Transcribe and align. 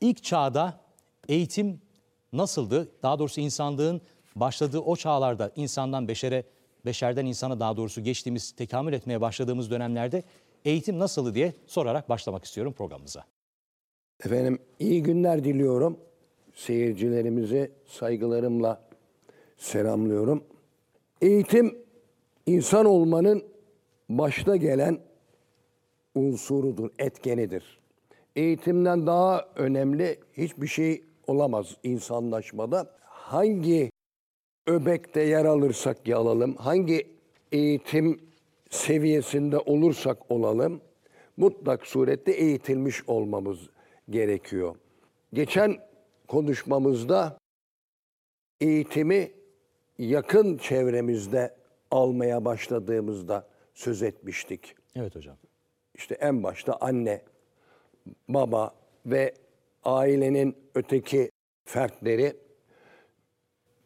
İlk 0.00 0.24
çağda 0.24 0.80
eğitim 1.28 1.80
nasıldı? 2.32 2.88
Daha 3.02 3.18
doğrusu 3.18 3.40
insanlığın 3.40 4.00
başladığı 4.36 4.80
o 4.80 4.96
çağlarda 4.96 5.52
insandan 5.56 6.08
beşere, 6.08 6.44
beşerden 6.84 7.26
insana 7.26 7.60
daha 7.60 7.76
doğrusu 7.76 8.04
geçtiğimiz, 8.04 8.52
tekamül 8.52 8.92
etmeye 8.92 9.20
başladığımız 9.20 9.70
dönemlerde 9.70 10.22
eğitim 10.64 10.98
nasıldı 10.98 11.34
diye 11.34 11.52
sorarak 11.66 12.08
başlamak 12.08 12.44
istiyorum 12.44 12.72
programımıza. 12.72 13.24
Efendim 14.24 14.58
iyi 14.78 15.02
günler 15.02 15.44
diliyorum. 15.44 15.98
Seyircilerimizi 16.54 17.72
saygılarımla 17.86 18.80
selamlıyorum. 19.56 20.44
Eğitim 21.20 21.78
insan 22.46 22.86
olmanın 22.86 23.44
başta 24.08 24.56
gelen 24.56 24.98
unsurudur, 26.16 26.90
etkenidir. 26.98 27.78
Eğitimden 28.36 29.06
daha 29.06 29.48
önemli 29.56 30.18
hiçbir 30.32 30.66
şey 30.66 31.04
olamaz 31.26 31.76
insanlaşmada. 31.82 32.90
Hangi 33.02 33.90
öbekte 34.66 35.20
yer 35.20 35.44
alırsak 35.44 36.08
alalım, 36.08 36.56
hangi 36.56 37.06
eğitim 37.52 38.20
seviyesinde 38.70 39.58
olursak 39.58 40.30
olalım, 40.30 40.80
mutlak 41.36 41.86
surette 41.86 42.32
eğitilmiş 42.32 43.08
olmamız 43.08 43.58
gerekiyor. 44.10 44.76
Geçen 45.32 45.76
konuşmamızda 46.28 47.38
eğitimi 48.60 49.30
yakın 49.98 50.56
çevremizde 50.56 51.54
almaya 51.90 52.44
başladığımızda 52.44 53.46
söz 53.74 54.02
etmiştik. 54.02 54.74
Evet 54.96 55.16
hocam. 55.16 55.36
İşte 55.96 56.14
en 56.14 56.42
başta 56.42 56.76
anne, 56.80 57.22
baba 58.28 58.74
ve 59.06 59.34
ailenin 59.84 60.56
öteki 60.74 61.30
fertleri 61.64 62.36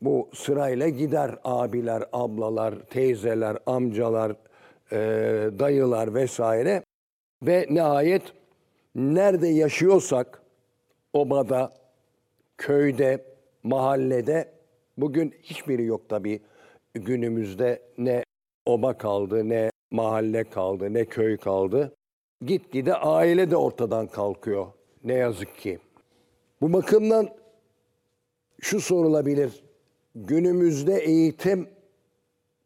bu 0.03 0.31
sırayla 0.35 0.89
gider. 0.89 1.39
Abiler, 1.45 2.03
ablalar, 2.13 2.75
teyzeler, 2.79 3.59
amcalar, 3.67 4.37
e, 4.93 4.99
dayılar 5.59 6.15
vesaire. 6.15 6.83
Ve 7.43 7.67
nihayet 7.71 8.23
nerede 8.95 9.49
yaşıyorsak 9.49 10.43
obada, 11.13 11.73
köyde, 12.59 13.25
mahallede 13.63 14.53
bugün 14.97 15.35
hiçbiri 15.43 15.85
yok 15.85 16.09
tabii. 16.09 16.41
Günümüzde 16.95 17.83
ne 17.99 18.25
oba 18.67 18.99
kaldı, 18.99 19.49
ne 19.49 19.71
mahalle 19.91 20.45
kaldı, 20.45 20.95
ne 20.95 21.05
köy 21.05 21.37
kaldı. 21.37 21.95
Gitgide 22.47 22.95
aile 22.95 23.51
de 23.51 23.57
ortadan 23.57 24.07
kalkıyor 24.07 24.67
ne 25.05 25.15
yazık 25.15 25.59
ki. 25.59 25.79
Bu 26.61 26.73
bakımdan 26.73 27.29
şu 28.61 28.81
sorulabilir. 28.81 29.65
Günümüzde 30.15 30.99
eğitim 30.99 31.69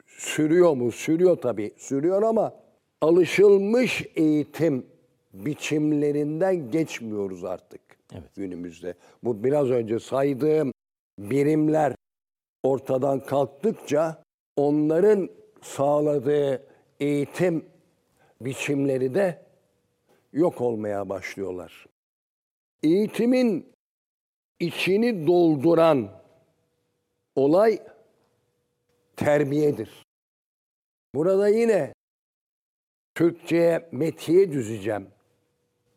sürüyor 0.06 0.74
mu? 0.74 0.92
Sürüyor 0.92 1.36
tabii. 1.36 1.72
Sürüyor 1.76 2.22
ama 2.22 2.54
alışılmış 3.02 4.06
eğitim 4.16 4.86
biçimlerinden 5.32 6.70
geçmiyoruz 6.70 7.44
artık 7.44 7.80
Evet. 8.12 8.34
günümüzde. 8.36 8.94
Bu 9.24 9.44
biraz 9.44 9.70
önce 9.70 9.98
saydığım 10.00 10.72
birimler 11.18 11.94
ortadan 12.62 13.20
kalktıkça 13.20 14.22
onların 14.56 15.28
sağladığı 15.62 16.62
eğitim 17.00 17.64
biçimleri 18.40 19.14
de 19.14 19.43
yok 20.34 20.60
olmaya 20.60 21.08
başlıyorlar. 21.08 21.86
Eğitimin 22.82 23.72
içini 24.60 25.26
dolduran 25.26 26.10
olay 27.36 27.82
terbiyedir. 29.16 30.04
Burada 31.14 31.48
yine 31.48 31.92
Türkçe'ye 33.14 33.88
metiye 33.92 34.52
düzeceğim. 34.52 35.08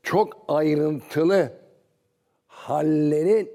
Çok 0.03 0.45
ayrıntılı 0.47 1.53
hallerin 2.47 3.51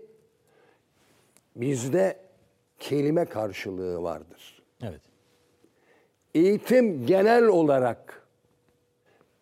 bizde 1.56 2.20
kelime 2.78 3.24
karşılığı 3.24 4.02
vardır. 4.02 4.62
Evet. 4.82 5.00
Eğitim 6.34 7.06
genel 7.06 7.44
olarak 7.44 8.28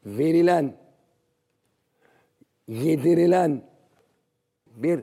verilen, 0.07 0.80
yedirilen 2.71 3.63
bir 4.67 5.01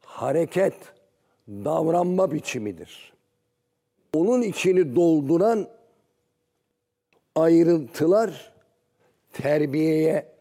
hareket, 0.00 0.74
davranma 1.48 2.32
biçimidir. 2.32 3.12
Onun 4.14 4.42
içini 4.42 4.96
dolduran 4.96 5.68
ayrıntılar 7.34 8.52
terbiyeye 9.32 10.32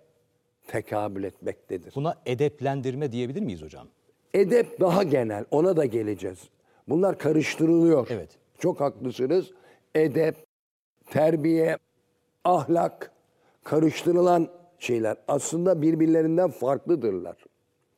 tekabül 0.67 1.23
etmektedir. 1.23 1.95
Buna 1.95 2.15
edeplendirme 2.25 3.11
diyebilir 3.11 3.41
miyiz 3.41 3.61
hocam? 3.61 3.87
Edep 4.33 4.79
daha 4.79 5.03
genel, 5.03 5.45
ona 5.51 5.77
da 5.77 5.85
geleceğiz. 5.85 6.39
Bunlar 6.87 7.17
karıştırılıyor. 7.17 8.07
Evet. 8.09 8.29
Çok 8.59 8.79
haklısınız. 8.79 9.51
Edep, 9.95 10.35
terbiye, 11.05 11.77
ahlak 12.43 13.11
karıştırılan 13.63 14.58
şeyler. 14.79 15.17
Aslında 15.27 15.81
birbirlerinden 15.81 16.49
farklıdırlar. 16.51 17.37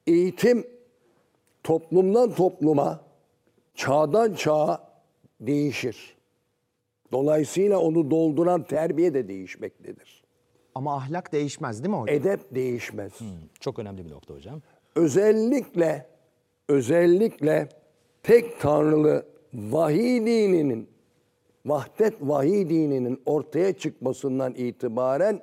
Eğitim 0.07 0.67
toplumdan 1.63 2.31
topluma, 2.35 3.01
çağdan 3.75 4.33
çağa 4.33 4.87
değişir. 5.41 6.15
Dolayısıyla 7.11 7.79
onu 7.79 8.11
dolduran 8.11 8.63
terbiye 8.63 9.13
de 9.13 9.27
değişmektedir. 9.27 10.23
Ama 10.75 10.95
ahlak 10.95 11.33
değişmez 11.33 11.83
değil 11.83 11.95
mi 11.95 12.01
hocam? 12.01 12.15
Edep 12.15 12.55
değişmez. 12.55 13.11
Çok 13.59 13.79
önemli 13.79 14.05
bir 14.05 14.11
nokta 14.11 14.33
hocam. 14.33 14.61
özellikle 14.95 16.07
özellikle 16.69 17.69
tek 18.23 18.59
tanrılı 18.61 19.25
vahiy 19.53 20.19
dininin 20.25 20.89
vahdet 21.65 22.13
vahiy 22.21 22.69
dininin 22.69 23.21
ortaya 23.25 23.73
çıkmasından 23.73 24.53
itibaren 24.53 25.39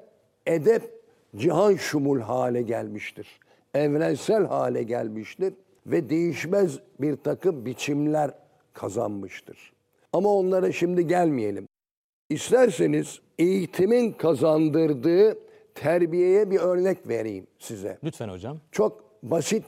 edep 0.47 0.98
cihan 1.37 1.75
şumul 1.77 2.21
hale 2.21 2.63
gelmiştir. 2.63 3.41
Evrensel 3.75 4.47
hale 4.47 4.83
gelmiştir 4.83 5.55
ve 5.87 6.11
değişmez 6.11 6.79
bir 7.01 7.17
takım 7.17 7.67
biçimler 7.67 8.31
kazanmıştır. 8.73 9.73
Ama 10.13 10.35
onlara 10.35 10.73
şimdi 10.73 11.07
gelmeyelim. 11.07 11.69
İsterseniz 12.31 13.21
eğitimin 13.39 14.13
kazandırdığı 14.13 15.39
terbiyeye 15.75 16.51
bir 16.51 16.59
örnek 16.59 17.09
vereyim 17.09 17.47
size 17.59 17.99
Lütfen 18.05 18.29
hocam. 18.29 18.61
çok 18.73 19.23
basit 19.23 19.65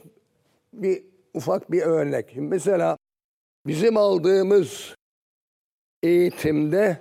bir 0.73 1.03
ufak 1.33 1.71
bir 1.71 1.81
örnek. 1.81 2.29
Şimdi 2.33 2.47
mesela 2.47 2.97
bizim 3.67 3.97
aldığımız 3.97 4.95
eğitimde 6.03 6.97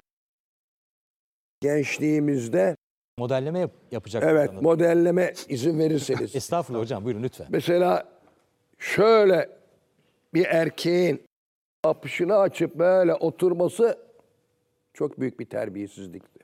gençliğimizde 1.60 2.76
Modelleme 3.18 3.58
yap- 3.58 3.70
yapacak. 3.90 4.22
evet 4.26 4.46
sanırım. 4.46 4.62
modelleme 4.64 5.32
izin 5.48 5.78
verirseniz. 5.78 6.36
Estağfurullah 6.36 6.82
hocam 6.82 7.04
buyurun 7.04 7.22
lütfen. 7.22 7.46
mesela 7.50 8.08
şöyle 8.78 9.48
bir 10.34 10.44
erkeğin 10.44 11.22
apışını 11.84 12.36
açıp 12.36 12.74
böyle 12.74 13.14
oturması 13.14 13.98
çok 14.94 15.20
büyük 15.20 15.40
bir 15.40 15.44
terbiyesizlikti. 15.46 16.40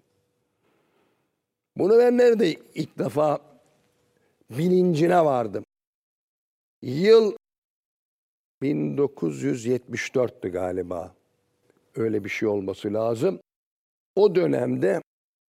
Bunu 1.76 1.98
ben 1.98 2.18
nerede 2.18 2.52
ilk 2.74 2.98
defa 2.98 3.38
bilincine 4.50 5.24
vardım. 5.24 5.64
Yıl 6.82 7.36
1974'tü 8.62 10.48
galiba. 10.48 11.14
Öyle 11.96 12.24
bir 12.24 12.28
şey 12.28 12.48
olması 12.48 12.94
lazım. 12.94 13.40
O 14.16 14.34
dönemde 14.34 15.00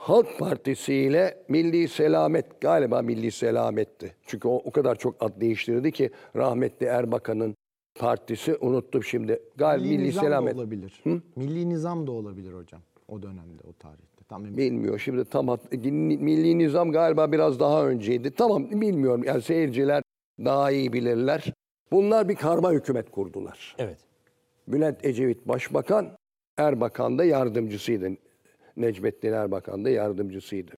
Halk 0.07 0.39
Partisi 0.39 0.93
ile 0.93 1.37
Milli 1.49 1.87
Selamet 1.87 2.61
galiba 2.61 3.01
Milli 3.01 3.31
Selamet'ti. 3.31 4.15
Çünkü 4.25 4.47
o, 4.47 4.55
o 4.55 4.71
kadar 4.71 4.95
çok 4.95 5.15
ad 5.23 5.41
değiştirdi 5.41 5.91
ki 5.91 6.09
rahmetli 6.35 6.85
Erbakan'ın 6.85 7.55
partisi 7.99 8.55
unuttum 8.61 9.03
şimdi. 9.03 9.39
Galiba 9.57 9.87
Milli, 9.87 10.03
Nizam 10.03 10.23
Selamet. 10.23 10.55
da 10.55 10.57
olabilir. 10.61 11.03
Milli 11.35 11.69
Nizam 11.69 12.07
da 12.07 12.11
olabilir 12.11 12.53
hocam. 12.53 12.81
O 13.07 13.21
dönemde, 13.21 13.63
o 13.69 13.73
tarihte. 13.73 14.23
Tam 14.29 14.45
emin 14.45 14.57
Bilmiyor. 14.57 14.99
Şimdi 14.99 15.25
tam 15.25 15.47
hat- 15.47 15.71
Milli 15.73 16.57
Nizam 16.57 16.91
galiba 16.91 17.31
biraz 17.31 17.59
daha 17.59 17.85
önceydi. 17.87 18.31
Tamam 18.31 18.81
bilmiyorum. 18.81 19.23
Yani 19.23 19.41
seyirciler 19.41 20.03
daha 20.45 20.71
iyi 20.71 20.93
bilirler. 20.93 21.53
Bunlar 21.91 22.29
bir 22.29 22.35
karma 22.35 22.71
hükümet 22.71 23.11
kurdular. 23.11 23.75
Evet. 23.79 23.97
Bülent 24.67 25.05
Ecevit 25.05 25.47
başbakan, 25.47 26.07
Erbakan 26.57 27.17
da 27.17 27.23
yardımcısıydı. 27.25 28.09
Necmettin 28.77 29.33
Erbakan 29.33 29.85
da 29.85 29.89
yardımcısıydı. 29.89 30.71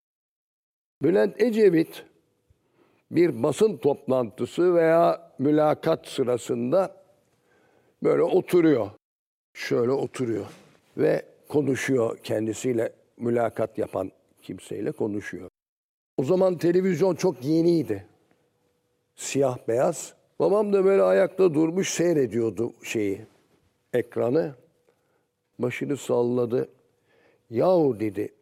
Bülent 1.04 1.42
Ecevit 1.42 2.06
bir 3.12 3.44
basın 3.44 3.78
toplantısı 3.78 4.76
veya 4.76 5.32
mülakat 5.40 6.08
sırasında 6.08 6.96
böyle 8.04 8.24
oturuyor. 8.24 8.90
Şöyle 9.54 9.92
oturuyor 9.92 10.46
ve 10.98 11.26
konuşuyor 11.48 12.18
kendisiyle 12.18 12.94
mülakat 13.18 13.78
yapan 13.78 14.12
kimseyle 14.42 14.92
konuşuyor. 14.92 15.50
O 16.18 16.24
zaman 16.24 16.58
televizyon 16.58 17.16
çok 17.16 17.46
yeniydi. 17.46 18.06
Siyah 19.16 19.58
beyaz. 19.68 20.14
Babam 20.40 20.74
da 20.74 20.86
böyle 20.86 21.02
ayakta 21.02 21.54
durmuş 21.54 21.90
seyrediyordu 21.90 22.74
şeyi, 22.84 23.22
ekranı. 23.94 24.56
Başını 25.60 25.98
salladı. 25.98 26.70
Yahu 27.50 28.00
dedi, 28.00 28.34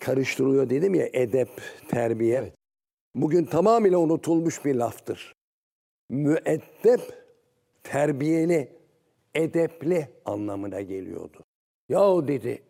karıştırıyor 0.00 0.70
dedim 0.70 0.94
ya 0.94 1.08
edep, 1.12 1.48
terbiye. 1.88 2.52
Bugün 3.14 3.44
tamamıyla 3.44 3.98
unutulmuş 3.98 4.64
bir 4.64 4.74
laftır. 4.74 5.34
Müeddep, 6.10 7.00
terbiyeli, 7.82 8.68
edepli 9.34 10.08
anlamına 10.24 10.80
geliyordu. 10.80 11.40
Yahu 11.88 12.28
dedi, 12.28 12.62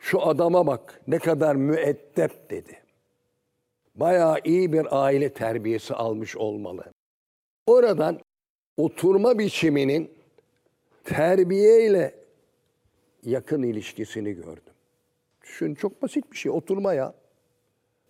şu 0.00 0.22
adama 0.22 0.66
bak 0.66 1.00
ne 1.06 1.18
kadar 1.18 1.56
müeddep 1.56 2.50
dedi. 2.50 2.82
Bayağı 3.94 4.38
iyi 4.44 4.72
bir 4.72 4.86
aile 5.04 5.32
terbiyesi 5.32 5.94
almış 5.94 6.36
olmalı. 6.36 6.84
Oradan 7.66 8.20
oturma 8.76 9.38
biçiminin 9.38 10.10
terbiyeyle 11.04 12.14
yakın 13.22 13.62
ilişkisini 13.62 14.32
gördüm. 14.32 14.75
Düşün 15.46 15.74
çok 15.74 16.02
basit 16.02 16.32
bir 16.32 16.36
şey 16.36 16.52
oturma 16.52 16.94
ya. 16.94 17.14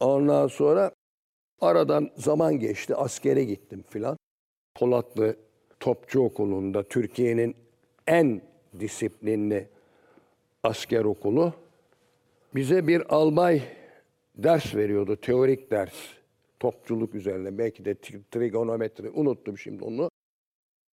Ondan 0.00 0.46
sonra 0.46 0.90
aradan 1.60 2.10
zaman 2.16 2.58
geçti 2.58 2.94
askere 2.94 3.44
gittim 3.44 3.84
filan. 3.88 4.16
Polatlı 4.74 5.36
Topçu 5.80 6.20
Okulu'nda 6.20 6.82
Türkiye'nin 6.82 7.56
en 8.06 8.42
disiplinli 8.80 9.68
asker 10.62 11.04
okulu. 11.04 11.52
Bize 12.54 12.86
bir 12.86 13.14
albay 13.14 13.62
ders 14.36 14.74
veriyordu, 14.74 15.16
teorik 15.16 15.70
ders. 15.70 15.94
Topçuluk 16.60 17.14
üzerine, 17.14 17.58
belki 17.58 17.84
de 17.84 17.92
tri- 17.92 18.22
trigonometri, 18.30 19.10
unuttum 19.10 19.58
şimdi 19.58 19.84
onu. 19.84 20.10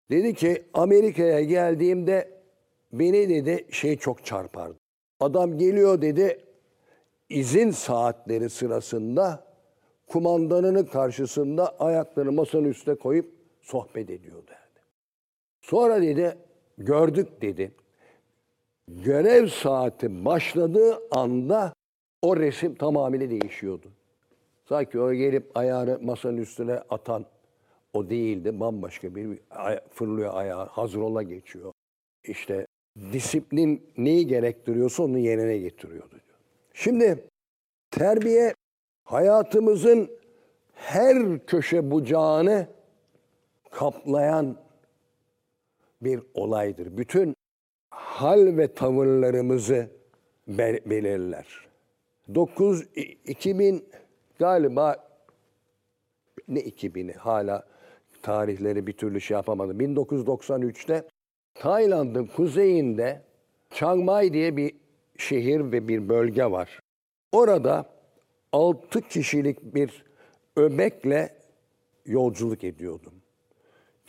Dedi 0.09 0.33
ki 0.33 0.63
Amerika'ya 0.73 1.41
geldiğimde 1.41 2.41
beni 2.93 3.29
dedi 3.29 3.65
şey 3.71 3.97
çok 3.97 4.25
çarpardı. 4.25 4.80
Adam 5.21 5.57
geliyor 5.57 6.01
dedi 6.01 6.45
izin 7.29 7.71
saatleri 7.71 8.49
sırasında 8.49 9.43
kumandanının 10.07 10.83
karşısında 10.83 11.79
ayaklarını 11.79 12.31
masanın 12.31 12.63
üstüne 12.63 12.95
koyup 12.95 13.33
sohbet 13.61 14.09
ediyor 14.09 14.47
derdi. 14.47 14.79
Sonra 15.61 16.01
dedi 16.01 16.37
gördük 16.77 17.41
dedi. 17.41 17.71
Görev 18.87 19.47
saati 19.47 20.25
başladığı 20.25 20.99
anda 21.11 21.73
o 22.21 22.37
resim 22.37 22.75
tamamıyla 22.75 23.29
değişiyordu. 23.29 23.87
Sanki 24.69 24.99
o 24.99 25.13
gelip 25.13 25.57
ayağını 25.57 25.99
masanın 26.01 26.37
üstüne 26.37 26.73
atan 26.89 27.25
o 27.93 28.09
değildi. 28.09 28.59
Bambaşka 28.59 29.15
bir 29.15 29.39
ay- 29.49 29.79
fırlıyor 29.89 30.33
ayağı, 30.33 30.65
hazır 30.65 30.99
ola 30.99 31.23
geçiyor. 31.23 31.71
İşte 32.23 32.67
disiplin 33.13 33.91
neyi 33.97 34.27
gerektiriyorsa 34.27 35.03
onu 35.03 35.17
yerine 35.17 35.57
getiriyordu. 35.57 36.11
diyor. 36.11 36.21
Şimdi 36.73 37.23
terbiye 37.91 38.53
hayatımızın 39.03 40.09
her 40.73 41.45
köşe 41.45 41.91
bucağını 41.91 42.67
kaplayan 43.71 44.57
bir 46.01 46.21
olaydır. 46.33 46.97
Bütün 46.97 47.35
hal 47.89 48.57
ve 48.57 48.73
tavırlarımızı 48.73 49.89
be- 50.47 50.79
belirler. 50.85 51.47
9 52.35 52.81
i- 52.95 53.01
2000 53.01 53.85
galiba 54.39 55.11
ne 56.47 56.59
2000'i 56.59 57.13
hala 57.13 57.67
tarihleri 58.21 58.87
bir 58.87 58.93
türlü 58.93 59.21
şey 59.21 59.35
yapamadım. 59.35 59.79
1993'te 59.79 61.03
Tayland'ın 61.61 62.25
kuzeyinde 62.25 63.21
Chiang 63.69 64.03
Mai 64.03 64.33
diye 64.33 64.57
bir 64.57 64.73
şehir 65.17 65.71
ve 65.71 65.87
bir 65.87 66.09
bölge 66.09 66.45
var. 66.45 66.79
Orada 67.31 67.85
6 68.51 69.01
kişilik 69.01 69.75
bir 69.75 70.05
öbekle 70.55 71.29
yolculuk 72.05 72.63
ediyordum. 72.63 73.13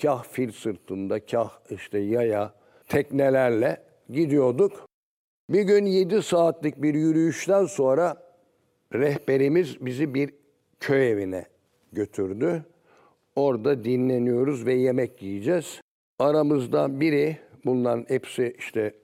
Kah 0.02 0.24
fil 0.24 0.52
sırtında, 0.52 1.26
kah 1.26 1.50
işte 1.70 1.98
yaya, 1.98 2.54
teknelerle 2.88 3.82
gidiyorduk. 4.10 4.88
Bir 5.50 5.62
gün 5.62 5.86
7 5.86 6.22
saatlik 6.22 6.82
bir 6.82 6.94
yürüyüşten 6.94 7.66
sonra 7.66 8.22
rehberimiz 8.94 9.86
bizi 9.86 10.14
bir 10.14 10.34
köy 10.80 11.10
evine 11.10 11.46
götürdü. 11.92 12.64
Orada 13.36 13.84
dinleniyoruz 13.84 14.66
ve 14.66 14.74
yemek 14.74 15.22
yiyeceğiz. 15.22 15.80
Aramızdan 16.18 17.00
biri, 17.00 17.38
bunların 17.64 18.04
hepsi 18.08 18.56
işte 18.58 18.94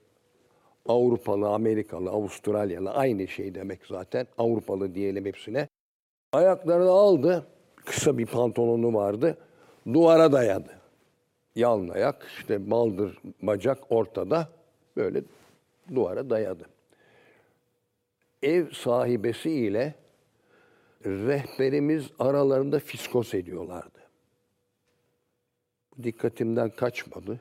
Avrupalı, 0.89 1.49
Amerikalı, 1.49 2.11
Avustralyalı 2.11 2.91
aynı 2.91 3.29
şey 3.29 3.55
demek 3.55 3.87
zaten. 3.87 4.27
Avrupalı 4.39 4.95
diyelim 4.95 5.25
hepsine. 5.25 5.69
Ayaklarını 6.33 6.91
aldı. 6.91 7.47
Kısa 7.77 8.19
bir 8.19 8.27
pantolonu 8.27 8.95
vardı. 8.95 9.39
Duvara 9.87 10.33
dayadı. 10.33 10.79
Yalın 11.55 11.89
ayak, 11.89 12.27
işte 12.39 12.71
baldır, 12.71 13.19
bacak 13.43 13.79
ortada. 13.91 14.49
Böyle 14.97 15.23
duvara 15.95 16.31
dayadı. 16.31 16.65
Ev 18.43 18.71
sahibesi 18.71 19.51
ile 19.51 19.95
rehberimiz 21.05 22.11
aralarında 22.19 22.79
fiskos 22.79 23.35
ediyorlardı. 23.35 23.99
Dikkatimden 26.03 26.71
kaçmadı. 26.71 27.41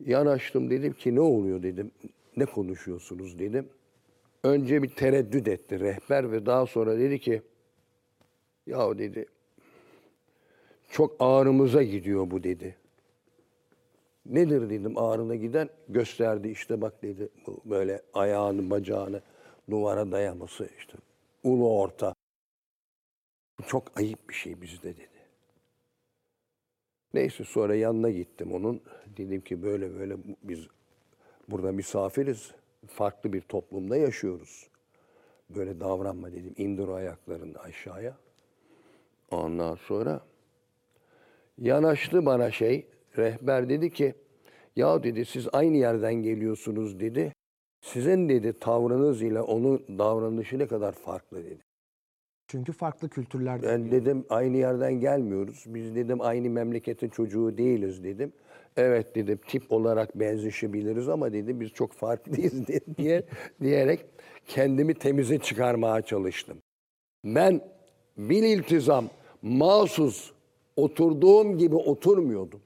Yanaştım 0.00 0.70
dedim 0.70 0.92
ki 0.92 1.14
ne 1.14 1.20
oluyor 1.20 1.62
dedim. 1.62 1.90
Ne 2.36 2.44
konuşuyorsunuz 2.44 3.38
dedim. 3.38 3.68
Önce 4.42 4.82
bir 4.82 4.88
tereddüt 4.88 5.48
etti 5.48 5.80
rehber 5.80 6.32
ve 6.32 6.46
daha 6.46 6.66
sonra 6.66 6.98
dedi 6.98 7.18
ki 7.18 7.42
ya 8.66 8.98
dedi 8.98 9.26
çok 10.90 11.16
ağrımıza 11.18 11.82
gidiyor 11.82 12.30
bu 12.30 12.42
dedi. 12.42 12.76
Nedir 14.26 14.70
dedim 14.70 14.98
ağrına 14.98 15.34
giden 15.34 15.68
gösterdi 15.88 16.48
işte 16.48 16.80
bak 16.80 17.02
dedi 17.02 17.28
böyle 17.64 18.02
ayağını 18.14 18.70
bacağını 18.70 19.22
duvara 19.70 20.12
dayaması 20.12 20.68
işte 20.78 20.92
ulu 21.44 21.80
orta. 21.80 22.14
Bu 23.58 23.62
çok 23.66 23.98
ayıp 23.98 24.28
bir 24.28 24.34
şey 24.34 24.60
bizde 24.62 24.96
dedi. 24.96 25.17
Neyse 27.14 27.44
sonra 27.44 27.74
yanına 27.74 28.10
gittim 28.10 28.52
onun. 28.52 28.80
Dedim 29.16 29.40
ki 29.40 29.62
böyle 29.62 29.98
böyle 29.98 30.16
biz 30.42 30.66
burada 31.48 31.72
misafiriz. 31.72 32.54
Farklı 32.86 33.32
bir 33.32 33.40
toplumda 33.40 33.96
yaşıyoruz. 33.96 34.68
Böyle 35.50 35.80
davranma 35.80 36.32
dedim. 36.32 36.54
İndir 36.56 36.88
o 36.88 36.94
ayaklarını 36.94 37.58
aşağıya. 37.58 38.16
Ondan 39.30 39.74
sonra 39.74 40.20
yanaştı 41.58 42.26
bana 42.26 42.50
şey. 42.50 42.86
Rehber 43.16 43.68
dedi 43.68 43.90
ki 43.90 44.14
ya 44.76 45.02
dedi 45.02 45.24
siz 45.24 45.48
aynı 45.52 45.76
yerden 45.76 46.14
geliyorsunuz 46.14 47.00
dedi. 47.00 47.32
Sizin 47.80 48.28
dedi 48.28 48.52
tavrınız 48.52 49.22
ile 49.22 49.40
onun 49.40 49.98
davranışı 49.98 50.58
ne 50.58 50.66
kadar 50.66 50.92
farklı 50.92 51.44
dedi. 51.44 51.67
Çünkü 52.48 52.72
farklı 52.72 53.08
kültürler 53.08 53.62
Ben 53.62 53.90
dedim 53.90 54.24
aynı 54.30 54.56
yerden 54.56 55.00
gelmiyoruz. 55.00 55.64
Biz 55.66 55.94
dedim 55.94 56.20
aynı 56.20 56.50
memleketin 56.50 57.08
çocuğu 57.08 57.58
değiliz 57.58 58.04
dedim. 58.04 58.32
Evet 58.76 59.14
dedim 59.14 59.40
tip 59.48 59.72
olarak 59.72 60.20
benzeşebiliriz 60.20 61.08
ama 61.08 61.32
dedi 61.32 61.60
biz 61.60 61.70
çok 61.70 61.92
farklıyız 61.92 62.54
diye 62.98 63.22
diyerek 63.62 64.06
kendimi 64.46 64.94
temize 64.94 65.38
çıkarmaya 65.38 66.02
çalıştım. 66.02 66.58
Ben 67.24 67.60
bil 68.16 68.42
iltizam, 68.42 69.08
mahsus 69.42 70.32
oturduğum 70.76 71.58
gibi 71.58 71.76
oturmuyordum. 71.76 72.60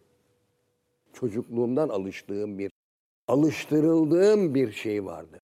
Çocukluğumdan 1.12 1.88
alıştığım 1.88 2.58
bir, 2.58 2.72
alıştırıldığım 3.28 4.54
bir 4.54 4.72
şey 4.72 5.04
vardı. 5.04 5.38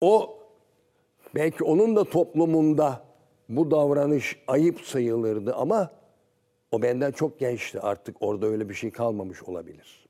O 0.00 0.38
belki 1.34 1.64
onun 1.64 1.96
da 1.96 2.04
toplumunda 2.04 3.06
bu 3.48 3.70
davranış 3.70 4.36
ayıp 4.46 4.80
sayılırdı 4.80 5.54
ama 5.54 5.90
o 6.70 6.82
benden 6.82 7.10
çok 7.10 7.38
gençti. 7.38 7.80
Artık 7.80 8.16
orada 8.20 8.46
öyle 8.46 8.68
bir 8.68 8.74
şey 8.74 8.90
kalmamış 8.90 9.42
olabilir. 9.42 10.06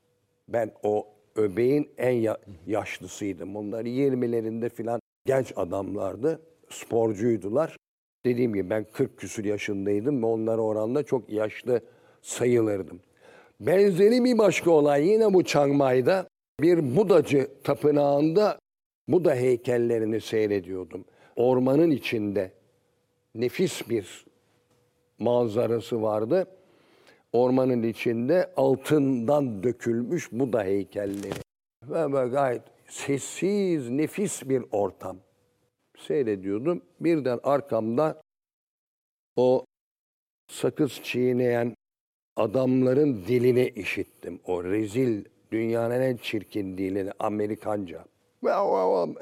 Ben 0.47 0.71
o 0.83 1.07
öbeğin 1.35 1.89
en 1.97 2.11
ya- 2.11 2.37
yaşlısıydım. 2.67 3.55
Onlar 3.55 3.85
20'lerinde 3.85 4.69
filan 4.69 4.99
genç 5.25 5.53
adamlardı. 5.55 6.41
Sporcuydular. 6.69 7.77
Dediğim 8.25 8.53
gibi 8.53 8.69
ben 8.69 8.85
40 8.93 9.17
küsur 9.17 9.45
yaşındaydım 9.45 10.23
ve 10.23 10.25
onlara 10.25 10.61
oranla 10.61 11.03
çok 11.03 11.29
yaşlı 11.29 11.81
sayılırdım. 12.21 12.99
Benzeri 13.59 14.23
bir 14.23 14.37
başka 14.37 14.71
olay 14.71 15.07
yine 15.07 15.33
bu 15.33 15.43
Çangmay'da 15.43 16.27
bir 16.61 16.95
Budacı 16.95 17.47
tapınağında 17.63 18.59
Buda 19.07 19.35
heykellerini 19.35 20.21
seyrediyordum. 20.21 21.05
Ormanın 21.35 21.91
içinde 21.91 22.51
nefis 23.37 23.89
bir 23.89 24.25
manzarası 25.19 26.01
vardı. 26.01 26.47
Ormanın 27.33 27.83
içinde 27.83 28.53
altından 28.57 29.63
dökülmüş 29.63 30.31
Buda 30.31 30.63
heykelleri. 30.63 31.39
Ve 31.83 32.13
böyle 32.13 32.29
gayet 32.29 32.61
sessiz, 32.87 33.89
nefis 33.89 34.49
bir 34.49 34.63
ortam. 34.71 35.17
Seyrediyordum. 35.97 36.81
Birden 36.99 37.39
arkamda 37.43 38.21
o 39.35 39.65
sakız 40.47 40.91
çiğneyen 41.03 41.75
adamların 42.35 43.25
dilini 43.27 43.67
işittim. 43.75 44.39
O 44.45 44.63
rezil, 44.63 45.25
dünyanın 45.51 46.01
en 46.01 46.17
çirkin 46.17 46.77
dilini, 46.77 47.11
Amerikanca. 47.19 48.05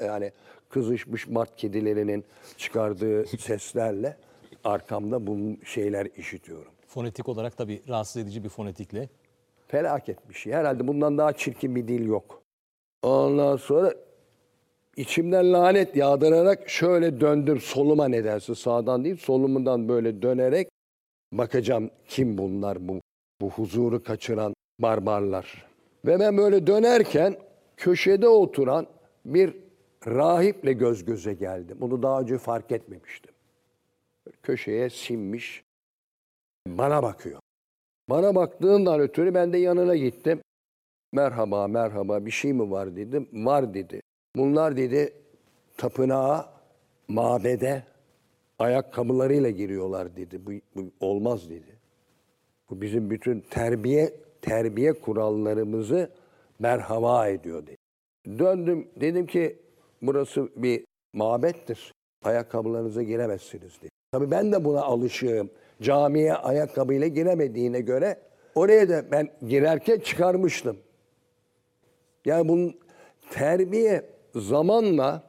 Yani 0.04 0.32
kızışmış 0.68 1.28
mart 1.28 1.56
kedilerinin 1.56 2.24
çıkardığı 2.56 3.26
seslerle 3.38 4.16
arkamda 4.64 5.26
bu 5.26 5.64
şeyler 5.64 6.08
işitiyorum. 6.16 6.72
Fonetik 6.86 7.28
olarak 7.28 7.56
tabii 7.56 7.82
rahatsız 7.88 8.22
edici 8.22 8.44
bir 8.44 8.48
fonetikle. 8.48 9.08
Felaket 9.66 10.28
bir 10.28 10.34
şey. 10.34 10.52
Herhalde 10.52 10.88
bundan 10.88 11.18
daha 11.18 11.32
çirkin 11.32 11.76
bir 11.76 11.88
dil 11.88 12.06
yok. 12.06 12.42
Ondan 13.02 13.56
sonra 13.56 13.94
içimden 14.96 15.52
lanet 15.52 15.96
yağdırarak 15.96 16.68
şöyle 16.68 17.20
döndüm 17.20 17.60
soluma 17.60 18.08
nedense 18.08 18.54
sağdan 18.54 19.04
değil 19.04 19.16
solumundan 19.16 19.88
böyle 19.88 20.22
dönerek 20.22 20.68
bakacağım 21.32 21.90
kim 22.08 22.38
bunlar 22.38 22.88
bu 22.88 23.00
bu 23.40 23.50
huzuru 23.50 24.02
kaçıran 24.02 24.54
barbarlar. 24.78 25.66
Ve 26.06 26.20
ben 26.20 26.36
böyle 26.36 26.66
dönerken 26.66 27.36
köşede 27.76 28.28
oturan 28.28 28.86
bir 29.34 29.56
rahiple 30.06 30.72
göz 30.72 31.04
göze 31.04 31.34
geldim. 31.34 31.76
Bunu 31.80 32.02
daha 32.02 32.20
önce 32.20 32.38
fark 32.38 32.72
etmemiştim. 32.72 33.32
Köşeye 34.42 34.90
sinmiş 34.90 35.64
bana 36.66 37.02
bakıyor. 37.02 37.40
Bana 38.08 38.34
baktığından 38.34 39.00
ötürü 39.00 39.34
ben 39.34 39.52
de 39.52 39.58
yanına 39.58 39.96
gittim. 39.96 40.40
Merhaba 41.12 41.68
merhaba 41.68 42.26
bir 42.26 42.30
şey 42.30 42.52
mi 42.52 42.70
var 42.70 42.96
dedim. 42.96 43.28
Var 43.32 43.74
dedi. 43.74 44.00
Bunlar 44.36 44.76
dedi 44.76 45.12
tapınağa, 45.76 46.52
mabede 47.08 47.82
ayakkabılarıyla 48.58 49.50
giriyorlar 49.50 50.16
dedi. 50.16 50.46
Bu, 50.46 50.50
bu 50.74 50.90
olmaz 51.00 51.50
dedi. 51.50 51.78
Bu 52.70 52.80
bizim 52.80 53.10
bütün 53.10 53.40
terbiye 53.40 54.14
terbiye 54.42 54.92
kurallarımızı 54.92 56.10
merhaba 56.58 57.28
ediyor 57.28 57.66
dedi. 57.66 57.75
Döndüm 58.26 58.88
dedim 59.00 59.26
ki 59.26 59.58
burası 60.02 60.48
bir 60.56 60.84
mabettir. 61.12 61.92
Ayakkabılarınıza 62.24 63.02
giremezsiniz 63.02 63.80
dedi. 63.82 63.90
Tabii 64.12 64.30
ben 64.30 64.52
de 64.52 64.64
buna 64.64 64.82
alışığım. 64.82 65.50
Camiye 65.82 66.34
ayakkabıyla 66.34 67.06
giremediğine 67.06 67.80
göre 67.80 68.20
oraya 68.54 68.88
da 68.88 69.10
ben 69.10 69.28
girerken 69.48 69.98
çıkarmıştım. 69.98 70.76
Yani 72.24 72.48
bunun 72.48 72.74
terbiye 73.30 74.10
zamanla 74.34 75.22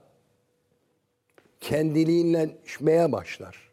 kendiliğinleşmeye 1.60 3.12
başlar. 3.12 3.72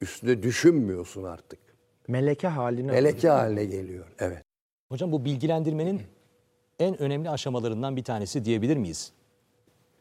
Üstüne 0.00 0.42
düşünmüyorsun 0.42 1.24
artık. 1.24 1.58
Meleke 2.08 2.48
haline 2.48 2.92
Meleke 2.92 3.28
haline 3.28 3.64
geliyor. 3.64 4.06
Evet. 4.18 4.44
Hocam 4.88 5.12
bu 5.12 5.24
bilgilendirmenin 5.24 6.02
en 6.80 7.02
önemli 7.02 7.30
aşamalarından 7.30 7.96
bir 7.96 8.04
tanesi 8.04 8.44
diyebilir 8.44 8.76
miyiz? 8.76 9.12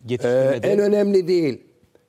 Ee, 0.10 0.60
en 0.64 0.80
önemli 0.80 1.28
değil. 1.28 1.64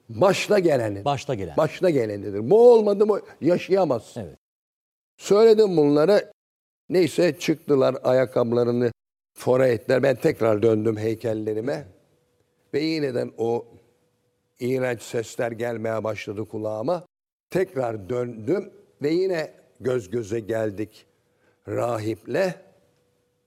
Başta 0.08 0.58
geleni. 0.58 1.04
başta 1.04 1.34
gelen. 1.34 1.56
Başta 1.56 1.90
gelenidir. 1.90 2.50
Bu 2.50 2.72
olmadı 2.72 3.06
mı 3.06 3.20
yaşayamaz. 3.40 4.14
Evet. 4.16 4.38
Söyledim 5.16 5.76
bunlara. 5.76 6.32
Neyse 6.88 7.38
çıktılar 7.38 7.96
ayakkabılarını 8.02 8.92
fora 9.34 9.68
ettiler. 9.68 10.02
Ben 10.02 10.16
tekrar 10.16 10.62
döndüm 10.62 10.96
heykellerime. 10.96 11.84
Ve 12.74 12.80
yineden 12.80 13.32
o 13.38 13.66
iğrenç 14.60 15.02
sesler 15.02 15.52
gelmeye 15.52 16.04
başladı 16.04 16.44
kulağıma. 16.48 17.06
Tekrar 17.50 18.08
döndüm 18.08 18.70
ve 19.02 19.10
yine 19.10 19.50
göz 19.80 20.10
göze 20.10 20.40
geldik 20.40 21.06
rahiple. 21.68 22.69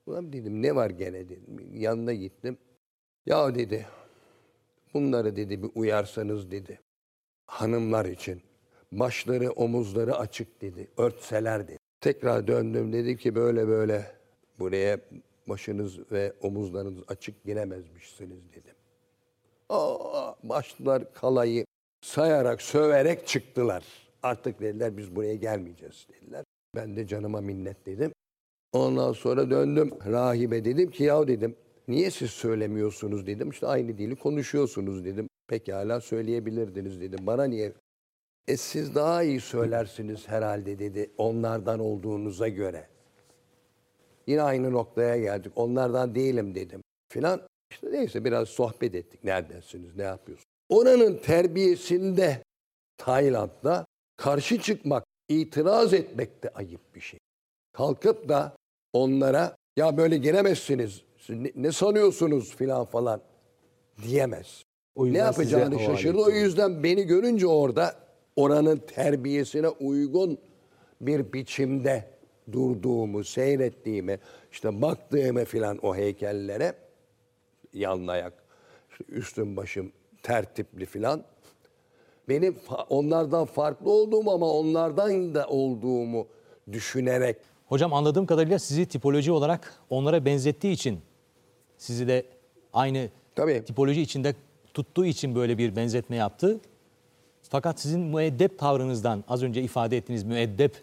Ulan 0.05 0.33
dedim 0.33 0.61
ne 0.61 0.75
var 0.75 0.89
gene 0.89 1.29
dedim. 1.29 1.69
Yanına 1.73 2.13
gittim. 2.13 2.57
Ya 3.25 3.55
dedi 3.55 3.85
bunları 4.93 5.35
dedi 5.35 5.63
bir 5.63 5.69
uyarsanız 5.75 6.51
dedi. 6.51 6.79
Hanımlar 7.45 8.05
için 8.05 8.41
başları 8.91 9.51
omuzları 9.51 10.15
açık 10.15 10.61
dedi. 10.61 10.87
Örtseler 10.97 11.67
dedi. 11.67 11.77
Tekrar 12.01 12.47
döndüm 12.47 12.93
dedi 12.93 13.17
ki 13.17 13.35
böyle 13.35 13.67
böyle 13.67 14.15
buraya 14.59 14.99
başınız 15.47 16.11
ve 16.11 16.33
omuzlarınız 16.41 17.03
açık 17.07 17.43
giremezmişsiniz 17.43 18.51
dedim. 18.51 18.75
Aa, 19.69 20.33
başlar 20.43 21.13
kalayı 21.13 21.65
sayarak 22.01 22.61
söverek 22.61 23.27
çıktılar. 23.27 23.83
Artık 24.23 24.61
dediler 24.61 24.97
biz 24.97 25.15
buraya 25.15 25.35
gelmeyeceğiz 25.35 26.07
dediler. 26.09 26.43
Ben 26.75 26.95
de 26.95 27.07
canıma 27.07 27.41
minnet 27.41 27.85
dedim. 27.85 28.11
Ondan 28.73 29.13
sonra 29.13 29.49
döndüm 29.49 29.91
rahibe 30.05 30.65
dedim 30.65 30.91
ki 30.91 31.03
ya 31.03 31.27
dedim 31.27 31.55
niye 31.87 32.11
siz 32.11 32.31
söylemiyorsunuz 32.31 33.27
dedim. 33.27 33.49
İşte 33.49 33.67
aynı 33.67 33.97
dili 33.97 34.15
konuşuyorsunuz 34.15 35.05
dedim. 35.05 35.27
Pekala 35.47 36.01
söyleyebilirdiniz 36.01 37.01
dedim. 37.01 37.19
Bana 37.27 37.43
niye? 37.43 37.73
E 38.47 38.57
siz 38.57 38.95
daha 38.95 39.23
iyi 39.23 39.41
söylersiniz 39.41 40.27
herhalde 40.27 40.79
dedi 40.79 41.11
onlardan 41.17 41.79
olduğunuza 41.79 42.47
göre. 42.47 42.87
Yine 44.27 44.41
aynı 44.41 44.71
noktaya 44.71 45.17
geldik. 45.17 45.51
Onlardan 45.55 46.15
değilim 46.15 46.55
dedim 46.55 46.81
filan. 47.09 47.41
İşte 47.71 47.91
neyse 47.91 48.25
biraz 48.25 48.49
sohbet 48.49 48.95
ettik. 48.95 49.23
Neredesiniz, 49.23 49.95
ne 49.95 50.03
yapıyorsunuz? 50.03 50.47
Oranın 50.69 51.17
terbiyesinde 51.17 52.43
Tayland'da 52.97 53.85
karşı 54.17 54.61
çıkmak, 54.61 55.03
itiraz 55.29 55.93
etmek 55.93 56.43
de 56.43 56.49
ayıp 56.49 56.95
bir 56.95 57.01
şey. 57.01 57.19
Kalkıp 57.73 58.29
da 58.29 58.55
onlara 58.93 59.55
ya 59.77 59.97
böyle 59.97 60.17
giremezsiniz, 60.17 61.01
ne, 61.29 61.51
ne 61.55 61.71
sanıyorsunuz 61.71 62.55
filan 62.55 62.85
falan 62.85 63.21
diyemez. 64.03 64.63
O 64.95 65.05
Ne 65.05 65.17
yapacağını 65.17 65.79
şaşırdı. 65.79 66.17
O 66.17 66.29
yüzden 66.29 66.83
beni 66.83 67.03
görünce 67.03 67.47
orada 67.47 67.95
oranın 68.35 68.77
terbiyesine 68.77 69.69
uygun 69.69 70.37
bir 71.01 71.33
biçimde 71.33 72.05
durduğumu, 72.51 73.23
seyrettiğimi, 73.23 74.19
işte 74.51 74.81
baktığımı 74.81 75.45
filan 75.45 75.77
o 75.77 75.95
heykellere 75.95 76.73
yalın 77.73 78.07
ayak, 78.07 78.33
işte 78.91 79.03
üstüm 79.13 79.57
başım 79.57 79.91
tertipli 80.23 80.85
filan. 80.85 81.23
Benim 82.29 82.55
onlardan 82.89 83.45
farklı 83.45 83.91
olduğumu 83.91 84.31
ama 84.31 84.49
onlardan 84.51 85.35
da 85.35 85.47
olduğumu 85.47 86.27
düşünerek 86.71 87.37
Hocam 87.73 87.93
anladığım 87.93 88.25
kadarıyla 88.25 88.59
sizi 88.59 88.85
tipoloji 88.85 89.31
olarak 89.31 89.73
onlara 89.89 90.25
benzettiği 90.25 90.73
için 90.73 90.99
sizi 91.77 92.07
de 92.07 92.25
aynı 92.73 93.09
Tabii. 93.35 93.63
tipoloji 93.65 94.01
içinde 94.01 94.35
tuttuğu 94.73 95.05
için 95.05 95.35
böyle 95.35 95.57
bir 95.57 95.75
benzetme 95.75 96.15
yaptı. 96.15 96.59
Fakat 97.49 97.79
sizin 97.79 97.99
müeddep 97.99 98.59
tavrınızdan 98.59 99.23
az 99.27 99.43
önce 99.43 99.61
ifade 99.61 99.97
ettiğiniz 99.97 100.23
müeddep 100.23 100.75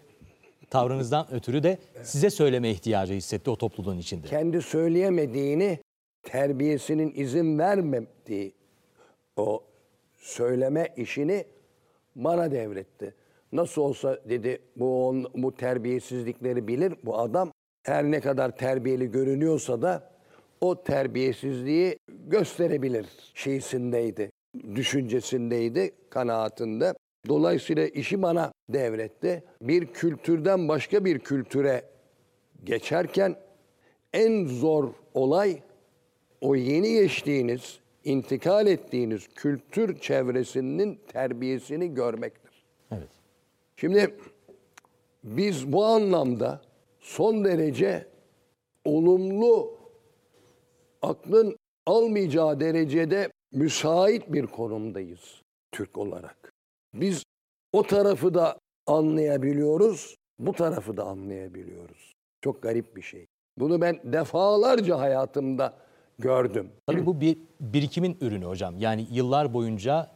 tavrınızdan 0.69 1.33
ötürü 1.33 1.63
de 1.63 1.77
size 2.03 2.29
söyleme 2.29 2.69
ihtiyacı 2.69 3.13
hissetti 3.13 3.49
o 3.49 3.55
topluluğun 3.55 3.97
içinde. 3.97 4.27
kendi 4.27 4.61
söyleyemediğini 4.61 5.79
terbiyesinin 6.23 7.13
izin 7.15 7.59
vermediği 7.59 8.53
o 9.37 9.63
söyleme 10.17 10.93
işini 10.97 11.45
bana 12.15 12.51
devretti. 12.51 13.20
Nasıl 13.51 13.81
olsa 13.81 14.19
dedi 14.29 14.61
bu 14.75 15.07
on, 15.07 15.31
bu 15.35 15.55
terbiyesizlikleri 15.55 16.67
bilir 16.67 16.93
bu 17.03 17.17
adam. 17.17 17.51
Her 17.83 18.03
ne 18.03 18.19
kadar 18.19 18.57
terbiyeli 18.57 19.11
görünüyorsa 19.11 19.81
da 19.81 20.11
o 20.61 20.83
terbiyesizliği 20.83 21.97
gösterebilir 22.27 23.05
şeysindeydi, 23.33 24.31
düşüncesindeydi, 24.75 25.91
kanaatinde. 26.09 26.93
Dolayısıyla 27.27 27.87
işi 27.87 28.21
bana 28.21 28.51
devretti. 28.69 29.43
Bir 29.61 29.85
kültürden 29.85 30.67
başka 30.67 31.05
bir 31.05 31.19
kültüre 31.19 31.83
geçerken 32.63 33.35
en 34.13 34.45
zor 34.45 34.89
olay 35.13 35.61
o 36.41 36.55
yeni 36.55 36.93
geçtiğiniz 36.93 37.79
intikal 38.03 38.67
ettiğiniz 38.67 39.27
kültür 39.35 39.99
çevresinin 39.99 40.99
terbiyesini 41.07 41.93
görmektir. 41.93 42.65
Evet. 42.91 43.20
Şimdi 43.81 44.15
biz 45.23 45.71
bu 45.71 45.85
anlamda 45.85 46.61
son 46.99 47.45
derece 47.45 48.07
olumlu 48.85 49.77
aklın 51.01 51.57
almayacağı 51.85 52.59
derecede 52.59 53.31
müsait 53.51 54.33
bir 54.33 54.47
konumdayız 54.47 55.41
Türk 55.71 55.97
olarak. 55.97 56.53
Biz 56.93 57.23
o 57.73 57.83
tarafı 57.83 58.33
da 58.33 58.59
anlayabiliyoruz, 58.87 60.15
bu 60.39 60.53
tarafı 60.53 60.97
da 60.97 61.03
anlayabiliyoruz. 61.03 62.13
Çok 62.41 62.63
garip 62.63 62.95
bir 62.95 63.01
şey. 63.01 63.25
Bunu 63.57 63.81
ben 63.81 63.99
defalarca 64.03 64.99
hayatımda 64.99 65.73
gördüm. 66.19 66.71
Tabii 66.87 67.05
bu 67.05 67.21
bir 67.21 67.37
birikimin 67.59 68.17
ürünü 68.21 68.45
hocam. 68.45 68.75
Yani 68.79 69.07
yıllar 69.11 69.53
boyunca 69.53 70.11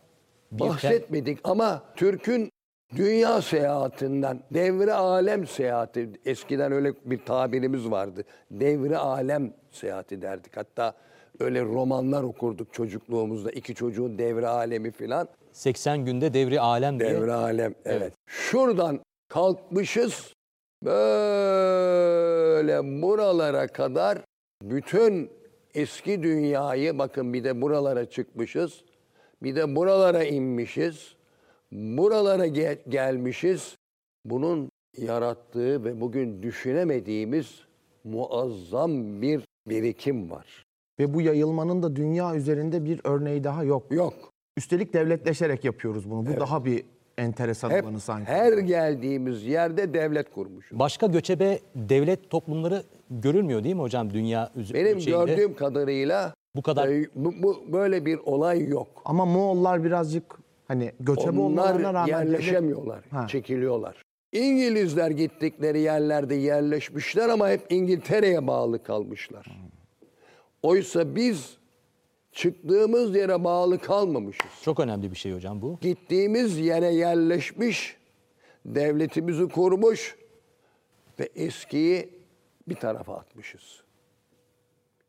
bir 0.51 0.59
Bahsetmedik 0.59 1.39
ama 1.43 1.83
Türk'ün 1.95 2.51
dünya 2.95 3.41
seyahatinden, 3.41 4.39
devre 4.53 4.93
alem 4.93 5.47
seyahati, 5.47 6.09
eskiden 6.25 6.71
öyle 6.71 6.93
bir 7.05 7.25
tabirimiz 7.25 7.91
vardı. 7.91 8.23
Devre 8.51 8.97
alem 8.97 9.53
seyahati 9.71 10.21
derdik. 10.21 10.57
Hatta 10.57 10.93
öyle 11.39 11.61
romanlar 11.61 12.23
okurduk 12.23 12.73
çocukluğumuzda. 12.73 13.51
iki 13.51 13.75
çocuğun 13.75 14.17
devre 14.17 14.47
alemi 14.47 14.91
filan. 14.91 15.27
80 15.51 16.05
günde 16.05 16.33
devri 16.33 16.59
alem 16.59 16.99
diye. 16.99 17.09
Devre 17.09 17.33
alem, 17.33 17.75
evet. 17.85 18.13
Şuradan 18.27 18.99
kalkmışız, 19.29 20.33
böyle 20.83 21.81
buralara 23.01 23.67
kadar 23.67 24.17
bütün 24.63 25.31
eski 25.73 26.23
dünyayı, 26.23 26.99
bakın 26.99 27.33
bir 27.33 27.43
de 27.43 27.61
buralara 27.61 28.05
çıkmışız, 28.09 28.83
bir 29.43 29.55
de 29.55 29.75
buralara 29.75 30.23
inmişiz, 30.23 31.14
buralara 31.71 32.47
ge- 32.47 32.89
gelmişiz. 32.89 33.75
Bunun 34.25 34.69
yarattığı 34.97 35.83
ve 35.83 36.01
bugün 36.01 36.43
düşünemediğimiz 36.43 37.59
muazzam 38.03 39.21
bir 39.21 39.41
birikim 39.67 40.31
var. 40.31 40.65
Ve 40.99 41.13
bu 41.13 41.21
yayılmanın 41.21 41.83
da 41.83 41.95
dünya 41.95 42.35
üzerinde 42.35 42.85
bir 42.85 43.01
örneği 43.03 43.43
daha 43.43 43.63
yok. 43.63 43.83
Yok. 43.91 44.13
Üstelik 44.57 44.93
devletleşerek 44.93 45.65
yapıyoruz 45.65 46.09
bunu. 46.11 46.25
Bu 46.25 46.39
daha 46.39 46.65
bir 46.65 46.83
enteresan 47.17 47.69
Hep 47.69 47.83
olanı 47.85 47.99
sanki. 47.99 48.25
her 48.31 48.57
geldiğimiz 48.57 49.43
yerde 49.45 49.93
devlet 49.93 50.33
kurmuşuz. 50.33 50.79
Başka 50.79 51.07
göçebe 51.07 51.59
devlet 51.75 52.29
toplumları 52.29 52.83
görülmüyor 53.09 53.63
değil 53.63 53.75
mi 53.75 53.81
hocam 53.81 54.13
dünya 54.13 54.51
üz- 54.57 54.73
Benim 54.73 54.99
şeyinde? 55.01 55.25
gördüğüm 55.25 55.55
kadarıyla 55.55 56.33
Bu 56.55 56.61
kadar- 56.61 56.87
e, 56.89 57.05
bu, 57.15 57.33
bu- 57.43 57.73
böyle 57.73 58.05
bir 58.05 58.17
olay 58.17 58.67
yok. 58.67 58.87
Ama 59.05 59.25
Moğollar 59.25 59.83
birazcık 59.83 60.23
hani 60.67 60.91
göçebe 60.99 61.39
olmalarına 61.39 61.89
Onlar 61.89 61.93
rağmen 61.93 62.07
yerleşemiyorlar, 62.07 63.03
Ha. 63.11 63.27
çekiliyorlar. 63.27 64.01
İngilizler 64.31 65.11
gittikleri 65.11 65.79
yerlerde 65.79 66.35
yerleşmişler 66.35 67.29
ama 67.29 67.49
hep 67.49 67.61
İngiltere'ye 67.71 68.47
bağlı 68.47 68.83
kalmışlar. 68.83 69.45
Oysa 70.63 71.15
biz 71.15 71.57
çıktığımız 72.31 73.15
yere 73.15 73.43
bağlı 73.43 73.79
kalmamışız. 73.79 74.51
Çok 74.63 74.79
önemli 74.79 75.11
bir 75.11 75.15
şey 75.15 75.33
hocam 75.33 75.61
bu. 75.61 75.77
Gittiğimiz 75.81 76.57
yere 76.59 76.87
yerleşmiş, 76.93 77.97
devletimizi 78.65 79.47
kurmuş 79.47 80.15
ve 81.19 81.29
eskiyi 81.35 82.09
bir 82.67 82.75
tarafa 82.75 83.15
atmışız. 83.15 83.83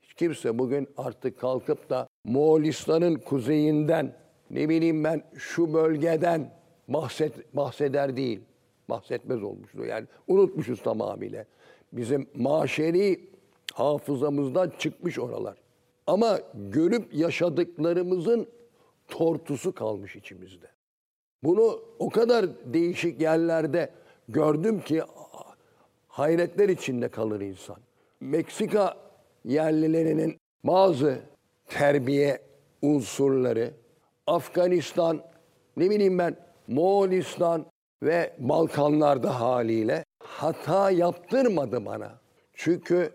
Hiç 0.02 0.14
kimse 0.14 0.58
bugün 0.58 0.88
artık 0.96 1.40
kalkıp 1.40 1.90
da 1.90 2.08
Moğolistan'ın 2.24 3.14
kuzeyinden, 3.14 4.14
ne 4.50 4.68
bileyim 4.68 5.04
ben 5.04 5.22
şu 5.36 5.74
bölgeden 5.74 6.50
bahset, 6.88 7.56
bahseder 7.56 8.16
değil. 8.16 8.40
Bahsetmez 8.88 9.42
olmuştu. 9.42 9.84
Yani 9.84 10.06
unutmuşuz 10.28 10.82
tamamıyla. 10.82 11.44
Bizim 11.92 12.26
maşeri 12.34 13.20
hafızamızdan 13.74 14.72
çıkmış 14.78 15.18
oralar. 15.18 15.56
Ama 16.06 16.38
görüp 16.54 17.14
yaşadıklarımızın 17.14 18.48
tortusu 19.08 19.74
kalmış 19.74 20.16
içimizde. 20.16 20.66
Bunu 21.42 21.80
o 21.98 22.10
kadar 22.10 22.46
değişik 22.64 23.20
yerlerde 23.20 23.90
gördüm 24.28 24.80
ki 24.80 25.02
hayretler 26.08 26.68
içinde 26.68 27.08
kalır 27.08 27.40
insan. 27.40 27.76
Meksika 28.20 28.96
yerlilerinin 29.44 30.36
bazı 30.64 31.18
terbiye 31.68 32.42
unsurları, 32.82 33.74
Afganistan, 34.26 35.22
ne 35.76 35.90
bileyim 35.90 36.18
ben, 36.18 36.36
Moğolistan 36.68 37.66
ve 38.02 38.36
Balkanlarda 38.38 39.40
haliyle 39.40 40.04
hata 40.24 40.90
yaptırmadı 40.90 41.86
bana. 41.86 42.18
Çünkü 42.52 43.12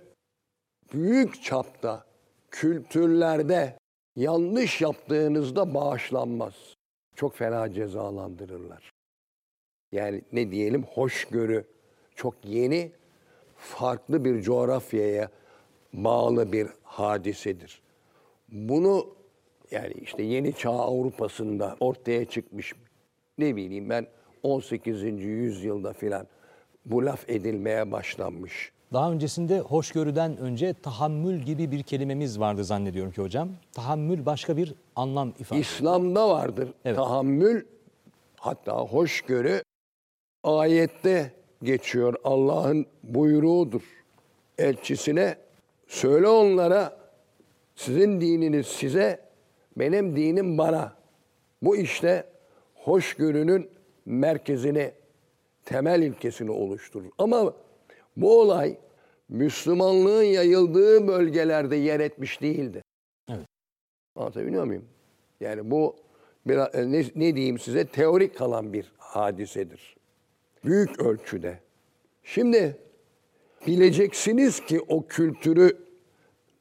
büyük 0.93 1.43
çapta 1.43 2.05
kültürlerde 2.51 3.77
yanlış 4.15 4.81
yaptığınızda 4.81 5.73
bağışlanmaz. 5.73 6.53
Çok 7.15 7.35
fena 7.35 7.73
cezalandırırlar. 7.73 8.91
Yani 9.91 10.21
ne 10.31 10.51
diyelim 10.51 10.83
hoşgörü 10.83 11.65
çok 12.15 12.35
yeni, 12.43 12.91
farklı 13.57 14.25
bir 14.25 14.41
coğrafyaya 14.41 15.29
bağlı 15.93 16.51
bir 16.51 16.67
hadisedir. 16.83 17.81
Bunu 18.49 19.20
yani 19.71 19.93
işte 20.01 20.23
yeni 20.23 20.53
çağ 20.53 20.71
Avrupa'sında 20.71 21.75
ortaya 21.79 22.25
çıkmış 22.25 22.73
ne 23.37 23.55
bileyim 23.55 23.89
ben 23.89 24.07
18. 24.43 25.03
yüzyılda 25.23 25.93
filan 25.93 26.27
bu 26.85 27.05
laf 27.05 27.29
edilmeye 27.29 27.91
başlanmış. 27.91 28.71
Daha 28.93 29.11
öncesinde 29.11 29.59
hoşgörüden 29.59 30.37
önce 30.37 30.73
tahammül 30.73 31.39
gibi 31.39 31.71
bir 31.71 31.83
kelimemiz 31.83 32.39
vardı 32.39 32.63
zannediyorum 32.63 33.11
ki 33.11 33.21
hocam. 33.21 33.49
Tahammül 33.71 34.25
başka 34.25 34.57
bir 34.57 34.73
anlam 34.95 35.33
ifade. 35.39 35.59
İslam'da 35.59 36.29
vardır 36.29 36.69
Evet. 36.85 36.95
tahammül 36.97 37.65
hatta 38.35 38.77
hoşgörü 38.79 39.63
ayette 40.43 41.31
geçiyor. 41.63 42.15
Allah'ın 42.23 42.85
buyruğudur. 43.03 43.81
Elçisine 44.57 45.35
söyle 45.87 46.27
onlara 46.27 46.97
sizin 47.75 48.21
dininiz 48.21 48.67
size, 48.67 49.19
benim 49.77 50.15
dinim 50.15 50.57
bana. 50.57 50.95
Bu 51.61 51.77
işte 51.77 52.25
hoşgörünün 52.73 53.69
merkezini, 54.05 54.91
temel 55.65 56.01
ilkesini 56.01 56.51
oluşturur. 56.51 57.09
Ama 57.17 57.53
bu 58.17 58.41
olay 58.41 58.77
Müslümanlığın 59.29 60.23
yayıldığı 60.23 61.07
bölgelerde 61.07 61.75
yer 61.75 61.99
etmiş 61.99 62.41
değildi. 62.41 62.81
Evet. 63.29 63.45
Anlatabiliyor 64.15 64.63
muyum? 64.63 64.85
Yani 65.39 65.71
bu 65.71 65.95
biraz, 66.47 66.75
e, 66.75 66.91
ne, 66.91 67.03
ne 67.15 67.35
diyeyim 67.35 67.59
size 67.59 67.87
teorik 67.87 68.37
kalan 68.37 68.73
bir 68.73 68.91
hadisedir. 68.97 69.95
Büyük 70.65 70.99
ölçüde. 70.99 71.59
Şimdi 72.23 72.77
bileceksiniz 73.67 74.65
ki 74.65 74.81
o 74.87 75.07
kültürü 75.07 75.77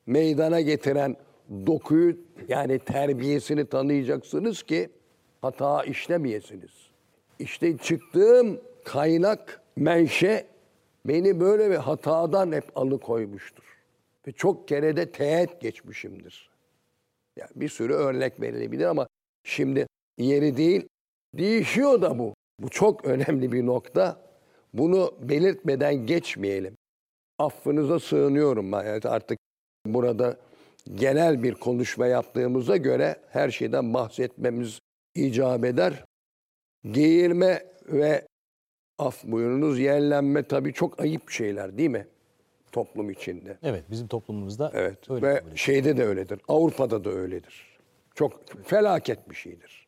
meydana 0.06 0.60
getiren 0.60 1.16
dokuyu 1.50 2.16
yani 2.48 2.78
terbiyesini 2.78 3.66
tanıyacaksınız 3.66 4.62
ki 4.62 4.90
hata 5.42 5.84
işlemeyesiniz. 5.84 6.70
İşte 7.38 7.78
çıktığım 7.78 8.60
kaynak, 8.84 9.62
menşe 9.76 10.46
beni 11.04 11.40
böyle 11.40 11.70
bir 11.70 11.76
hatadan 11.76 12.52
hep 12.52 12.64
alıkoymuştur. 12.76 13.64
Ve 14.26 14.32
çok 14.32 14.68
kere 14.68 14.96
de 14.96 15.10
teğet 15.10 15.60
geçmişimdir. 15.60 16.50
Yani 17.36 17.50
bir 17.56 17.68
sürü 17.68 17.92
örnek 17.92 18.40
verilebilir 18.40 18.84
ama 18.84 19.06
şimdi 19.44 19.86
yeri 20.18 20.56
değil. 20.56 20.88
Değişiyor 21.34 22.02
da 22.02 22.18
bu. 22.18 22.34
Bu 22.60 22.68
çok 22.68 23.04
önemli 23.08 23.52
bir 23.52 23.66
nokta. 23.66 24.20
Bunu 24.74 25.14
belirtmeden 25.22 25.94
geçmeyelim. 25.94 26.76
Affınıza 27.38 28.00
sığınıyorum 28.00 28.72
ben. 28.72 28.84
Yani 28.84 29.00
artık 29.04 29.38
burada 29.86 30.36
genel 30.94 31.42
bir 31.42 31.54
konuşma 31.54 32.06
yaptığımıza 32.06 32.76
göre 32.76 33.16
her 33.30 33.50
şeyden 33.50 33.94
bahsetmemiz 33.94 34.78
icap 35.14 35.64
eder. 35.64 36.04
Geğirme 36.90 37.64
ve 37.86 38.26
af 38.98 39.24
buyurunuz 39.24 39.78
yerlenme 39.78 40.42
tabii 40.42 40.72
çok 40.72 41.00
ayıp 41.00 41.30
şeyler 41.30 41.78
değil 41.78 41.90
mi? 41.90 42.06
Toplum 42.72 43.10
içinde. 43.10 43.58
Evet 43.62 43.84
bizim 43.90 44.06
toplumumuzda 44.06 44.70
Evet 44.74 45.10
öyle 45.10 45.26
ve 45.26 45.42
şeyde 45.54 45.96
de 45.96 46.04
öyledir. 46.04 46.40
Avrupa'da 46.48 47.04
da 47.04 47.10
öyledir. 47.10 47.78
Çok 48.14 48.40
felaket 48.64 49.30
bir 49.30 49.34
şeydir. 49.34 49.86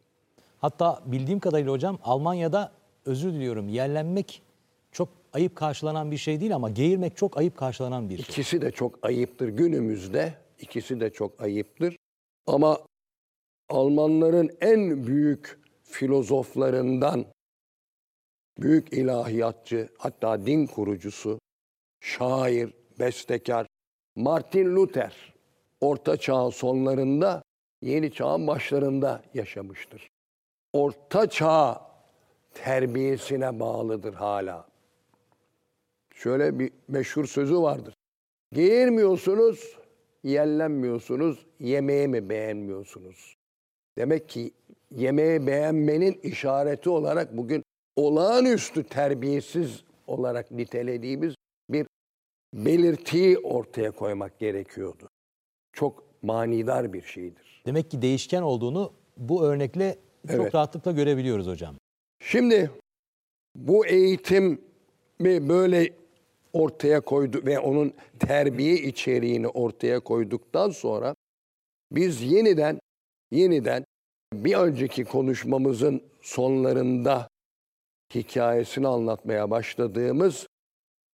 Hatta 0.59 1.02
bildiğim 1.07 1.40
kadarıyla 1.40 1.72
hocam 1.72 1.98
Almanya'da 2.05 2.72
özür 3.07 3.33
diliyorum 3.33 3.68
yerlenmek 3.68 4.42
çok 4.92 5.09
ayıp 5.33 5.57
karşılanan 5.57 6.11
bir 6.11 6.16
şey 6.16 6.40
değil 6.40 6.55
ama 6.55 6.70
geğirmek 6.70 7.16
çok 7.16 7.38
ayıp 7.38 7.57
karşılanan 7.57 8.11
bir 8.11 8.16
şey. 8.16 8.22
İkisi 8.22 8.62
de 8.62 8.70
çok 8.70 8.98
ayıptır 9.02 9.48
günümüzde. 9.48 10.35
İkisi 10.62 11.01
de 11.01 11.11
çok 11.11 11.42
ayıptır. 11.42 11.96
Ama 12.46 12.79
Almanların 13.68 14.51
en 14.61 15.07
büyük 15.07 15.61
filozoflarından, 15.85 17.25
büyük 18.59 18.92
ilahiyatçı, 18.92 19.88
hatta 19.98 20.46
din 20.46 20.66
kurucusu, 20.66 21.38
şair, 22.01 22.75
bestekar 22.98 23.66
Martin 24.16 24.77
Luther 24.77 25.33
Orta 25.83 26.16
Çağ 26.16 26.51
sonlarında, 26.51 27.42
Yeni 27.83 28.12
Çağ'ın 28.12 28.46
başlarında 28.46 29.22
yaşamıştır. 29.35 30.11
Orta 30.72 31.31
Çağ 31.31 31.90
terbiyesine 32.55 33.61
bağlıdır 33.61 34.14
hala. 34.14 34.68
Şöyle 36.14 36.59
bir 36.59 36.72
meşhur 36.88 37.27
sözü 37.27 37.57
vardır. 37.57 37.94
Giyirmiyorsunuz, 38.53 39.77
yellenmiyorsunuz, 40.24 41.46
yemeği 41.61 42.08
mi 42.08 42.28
beğenmiyorsunuz? 42.28 43.37
Demek 43.98 44.28
ki 44.28 44.50
yemeği 44.90 45.46
beğenmenin 45.46 46.20
işareti 46.22 46.90
olarak 46.90 47.37
bugün 47.37 47.62
olağanüstü 47.96 48.85
terbiyesiz 48.85 49.85
olarak 50.06 50.50
nitelediğimiz 50.50 51.35
bir 51.70 51.87
belirtiyi 52.54 53.38
ortaya 53.38 53.90
koymak 53.90 54.38
gerekiyordu. 54.38 55.08
Çok 55.72 56.04
manidar 56.22 56.92
bir 56.92 57.02
şeydir. 57.02 57.62
Demek 57.66 57.90
ki 57.90 58.02
değişken 58.02 58.42
olduğunu 58.42 58.92
bu 59.16 59.44
örnekle 59.44 59.98
çok 60.30 60.40
Evet. 60.40 60.54
rahatlıkla 60.54 60.92
görebiliyoruz 60.92 61.46
hocam. 61.46 61.74
Şimdi 62.20 62.70
bu 63.56 63.87
eğitimi 63.87 64.58
böyle 65.20 65.90
ortaya 66.52 67.00
koydu 67.00 67.42
ve 67.46 67.58
onun 67.58 67.92
terbiye 68.18 68.74
içeriğini 68.74 69.48
ortaya 69.48 70.00
koyduktan 70.00 70.70
sonra 70.70 71.14
biz 71.92 72.22
yeniden 72.22 72.78
yeniden 73.30 73.84
bir 74.32 74.54
önceki 74.54 75.04
konuşmamızın 75.04 76.02
sonlarında 76.22 77.28
hikayesini 78.14 78.88
anlatmaya 78.88 79.50
başladığımız 79.50 80.46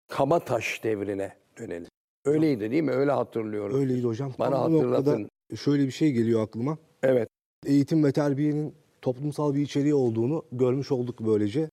Kabataş 0.09 0.85
devrine 0.85 1.33
dönelim. 1.59 1.89
Öyleydi 2.25 2.71
değil 2.71 2.83
mi? 2.83 2.91
Öyle 2.91 3.11
hatırlıyorum. 3.13 3.81
Öyleydi 3.81 4.07
hocam. 4.07 4.33
Bana 4.39 4.51
Tam 4.51 4.73
hatırlatın. 4.73 5.29
şöyle 5.57 5.87
bir 5.87 5.91
şey 5.91 6.13
geliyor 6.13 6.43
aklıma. 6.43 6.79
Evet. 7.03 7.29
Eğitim 7.67 8.05
ve 8.05 8.13
terbiyenin 8.13 8.75
toplumsal 9.03 9.55
bir 9.55 9.61
içeriği 9.61 9.95
olduğunu 9.95 10.45
görmüş 10.53 10.93
olduk 10.93 11.21
böylece. 11.21 11.71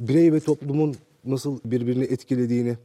Birey 0.00 0.32
ve 0.32 0.40
toplumun 0.40 0.96
nasıl 1.24 1.58
birbirini 1.64 2.04
etkilediğini 2.04 2.76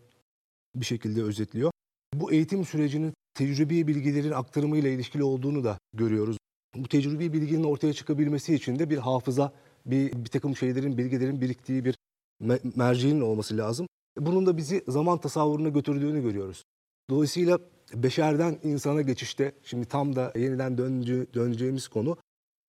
bir 0.76 0.86
şekilde 0.86 1.24
özetliyor. 1.24 1.72
Bu 2.14 2.32
eğitim 2.32 2.66
sürecinin 2.66 3.14
tecrübi 3.34 3.88
bilgilerin 3.88 4.32
aktarımıyla 4.32 4.90
ilişkili 4.90 5.24
olduğunu 5.24 5.64
da 5.64 5.78
görüyoruz. 5.94 6.38
Bu 6.76 6.88
tecrübi 6.88 7.34
bilginin 7.34 7.64
ortaya 7.64 7.94
çıkabilmesi 7.94 8.56
için 8.56 8.80
de 8.80 8.90
bir 8.90 8.98
hafıza, 8.98 9.54
bir, 9.86 10.14
bir 10.14 10.30
takım 10.30 10.56
şeylerin, 10.56 10.98
bilgilerin 10.98 11.42
biriktiği 11.42 11.86
bir 11.86 11.96
me- 12.42 12.72
merceğin 12.76 13.22
olması 13.22 13.58
lazım. 13.58 13.88
Bunun 14.20 14.46
da 14.46 14.58
bizi 14.58 14.84
zaman 14.88 15.18
tasavvuruna 15.18 15.70
götürdüğünü 15.70 16.22
görüyoruz. 16.22 16.64
Dolayısıyla 17.10 17.60
beşerden 17.94 18.60
insana 18.64 19.02
geçişte, 19.02 19.52
şimdi 19.64 19.86
tam 19.86 20.16
da 20.16 20.34
yeniden 20.36 20.78
dönce, 20.78 21.34
döneceğimiz 21.34 21.88
konu, 21.88 22.18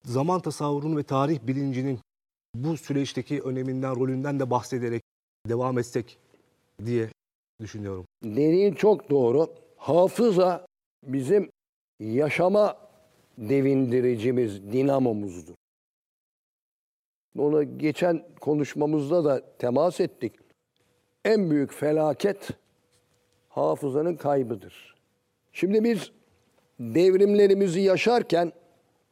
zaman 0.04 0.40
tasavvurunun 0.40 0.96
ve 0.96 1.02
tarih 1.02 1.46
bilincinin 1.46 2.00
bu 2.54 2.76
süreçteki 2.76 3.40
öneminden, 3.40 3.96
rolünden 3.96 4.40
de 4.40 4.50
bahsederek 4.50 5.02
devam 5.48 5.78
etsek 5.78 6.18
diye 6.84 7.10
düşünüyorum. 7.60 8.06
Dediğin 8.24 8.74
çok 8.74 9.10
doğru. 9.10 9.54
Hafıza 9.76 10.66
bizim 11.02 11.50
yaşama 12.00 12.76
devindiricimiz, 13.38 14.72
dinamomuzdur. 14.72 15.54
Ona 17.38 17.62
geçen 17.62 18.24
konuşmamızda 18.40 19.24
da 19.24 19.56
temas 19.58 20.00
ettik. 20.00 20.32
En 21.24 21.50
büyük 21.50 21.72
felaket 21.72 22.48
hafızanın 23.48 24.16
kaybıdır. 24.16 24.94
Şimdi 25.52 25.84
biz 25.84 26.12
devrimlerimizi 26.80 27.80
yaşarken 27.80 28.52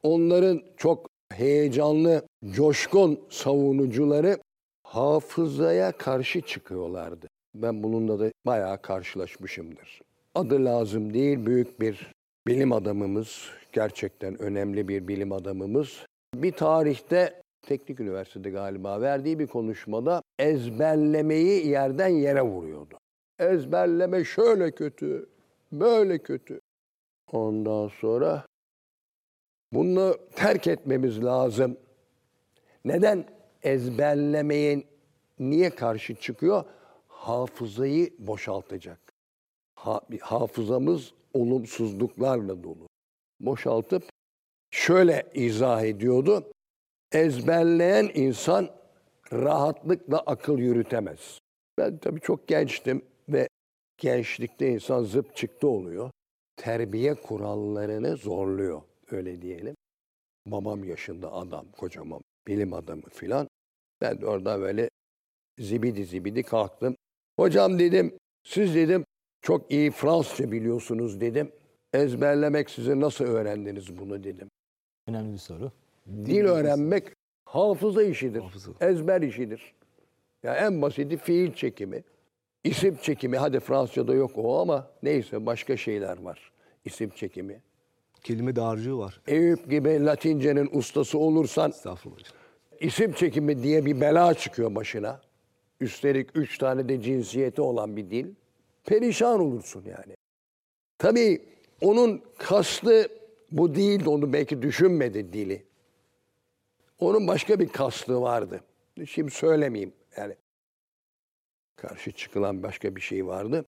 onların 0.02 0.62
çok 0.76 1.06
heyecanlı, 1.32 2.26
coşkun 2.50 3.20
savunucuları 3.30 4.38
hafızaya 4.82 5.92
karşı 5.92 6.40
çıkıyorlardı. 6.40 7.28
Ben 7.54 7.82
bununla 7.82 8.20
da 8.20 8.32
bayağı 8.46 8.82
karşılaşmışımdır. 8.82 10.00
Adı 10.34 10.64
lazım 10.64 11.14
değil 11.14 11.46
büyük 11.46 11.80
bir 11.80 12.12
bilim 12.46 12.72
adamımız, 12.72 13.50
gerçekten 13.72 14.42
önemli 14.42 14.88
bir 14.88 15.08
bilim 15.08 15.32
adamımız. 15.32 16.06
Bir 16.34 16.52
tarihte 16.52 17.42
Teknik 17.62 18.00
Üniversitede 18.00 18.50
galiba 18.50 19.00
verdiği 19.00 19.38
bir 19.38 19.46
konuşmada 19.46 20.22
ezberlemeyi 20.38 21.66
yerden 21.66 22.08
yere 22.08 22.42
vuruyordu. 22.42 22.98
Ezberleme 23.38 24.24
şöyle 24.24 24.70
kötü, 24.70 25.28
böyle 25.72 26.18
kötü. 26.18 26.60
Ondan 27.32 27.88
sonra 27.88 28.46
bunu 29.72 30.16
terk 30.36 30.66
etmemiz 30.66 31.24
lazım. 31.24 31.76
Neden 32.84 33.24
ezberlemeye 33.62 34.82
niye 35.38 35.70
karşı 35.70 36.14
çıkıyor? 36.14 36.64
Hafızayı 37.22 38.14
boşaltacak. 38.18 39.12
Ha- 39.74 40.00
hafızamız 40.20 41.12
olumsuzluklarla 41.34 42.64
dolu. 42.64 42.88
Boşaltıp 43.40 44.08
şöyle 44.70 45.30
izah 45.34 45.82
ediyordu. 45.82 46.52
Ezberleyen 47.12 48.10
insan 48.14 48.70
rahatlıkla 49.32 50.18
akıl 50.18 50.58
yürütemez. 50.58 51.38
Ben 51.78 51.98
tabii 51.98 52.20
çok 52.20 52.48
gençtim 52.48 53.04
ve 53.28 53.48
gençlikte 53.98 54.68
insan 54.68 55.02
zıp 55.02 55.36
çıktı 55.36 55.68
oluyor. 55.68 56.10
Terbiye 56.56 57.14
kurallarını 57.14 58.16
zorluyor 58.16 58.82
öyle 59.10 59.42
diyelim. 59.42 59.74
Babam 60.46 60.84
yaşında 60.84 61.32
adam, 61.32 61.66
kocaman 61.72 62.20
bilim 62.46 62.72
adamı 62.72 63.08
filan. 63.10 63.48
Ben 64.00 64.20
de 64.20 64.26
orada 64.26 64.60
böyle 64.60 64.90
zibidi 65.58 66.04
zibidi 66.04 66.42
kalktım. 66.42 66.96
Hocam 67.36 67.78
dedim, 67.78 68.14
siz 68.44 68.74
dedim 68.74 69.04
çok 69.42 69.72
iyi 69.72 69.90
Fransızca 69.90 70.52
biliyorsunuz 70.52 71.20
dedim. 71.20 71.52
Ezberlemek 71.92 72.70
size 72.70 73.00
nasıl 73.00 73.24
öğrendiniz 73.24 73.98
bunu 73.98 74.24
dedim. 74.24 74.48
Önemli 75.06 75.32
bir 75.32 75.38
soru. 75.38 75.72
Dil 76.06 76.44
öğrenmek 76.44 77.04
hafıza 77.44 78.02
işidir. 78.02 78.40
Hafıza. 78.40 78.70
Ezber 78.80 79.22
işidir. 79.22 79.74
Ya 80.42 80.54
en 80.56 80.82
basiti 80.82 81.16
fiil 81.16 81.52
çekimi. 81.52 82.04
isim 82.64 82.96
çekimi. 83.02 83.36
Hadi 83.36 83.60
Fransızca'da 83.60 84.14
yok 84.14 84.30
o 84.36 84.60
ama 84.60 84.90
neyse 85.02 85.46
başka 85.46 85.76
şeyler 85.76 86.22
var. 86.22 86.52
İsim 86.84 87.10
çekimi. 87.10 87.60
Kelime 88.22 88.56
dağarcığı 88.56 88.98
var. 88.98 89.20
Eyüp 89.26 89.70
gibi 89.70 90.04
Latince'nin 90.04 90.68
ustası 90.72 91.18
olursan 91.18 91.72
isim 92.80 93.12
çekimi 93.12 93.62
diye 93.62 93.86
bir 93.86 94.00
bela 94.00 94.34
çıkıyor 94.34 94.74
başına. 94.74 95.20
Üstelik 95.82 96.36
üç 96.36 96.58
tane 96.58 96.88
de 96.88 97.00
cinsiyeti 97.00 97.62
olan 97.62 97.96
bir 97.96 98.10
dil. 98.10 98.26
Perişan 98.84 99.40
olursun 99.40 99.84
yani. 99.84 100.16
Tabii 100.98 101.42
onun 101.80 102.22
kastı 102.38 103.08
bu 103.50 103.74
değildi. 103.74 104.08
Onu 104.08 104.32
belki 104.32 104.62
düşünmedi 104.62 105.32
dili. 105.32 105.64
Onun 106.98 107.26
başka 107.26 107.60
bir 107.60 107.68
kastı 107.68 108.22
vardı. 108.22 108.60
Şimdi 109.06 109.30
söylemeyeyim. 109.30 109.92
Yani 110.16 110.36
karşı 111.76 112.12
çıkılan 112.12 112.62
başka 112.62 112.96
bir 112.96 113.00
şey 113.00 113.26
vardı. 113.26 113.64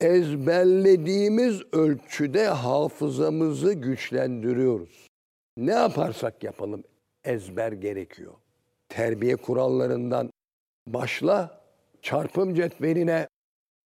Ezberlediğimiz 0.00 1.62
ölçüde 1.72 2.46
hafızamızı 2.46 3.72
güçlendiriyoruz. 3.72 5.08
Ne 5.56 5.72
yaparsak 5.72 6.44
yapalım 6.44 6.84
ezber 7.24 7.72
gerekiyor. 7.72 8.34
Terbiye 8.88 9.36
kurallarından 9.36 10.30
başla 10.86 11.60
çarpım 12.02 12.54
cetveline, 12.54 13.28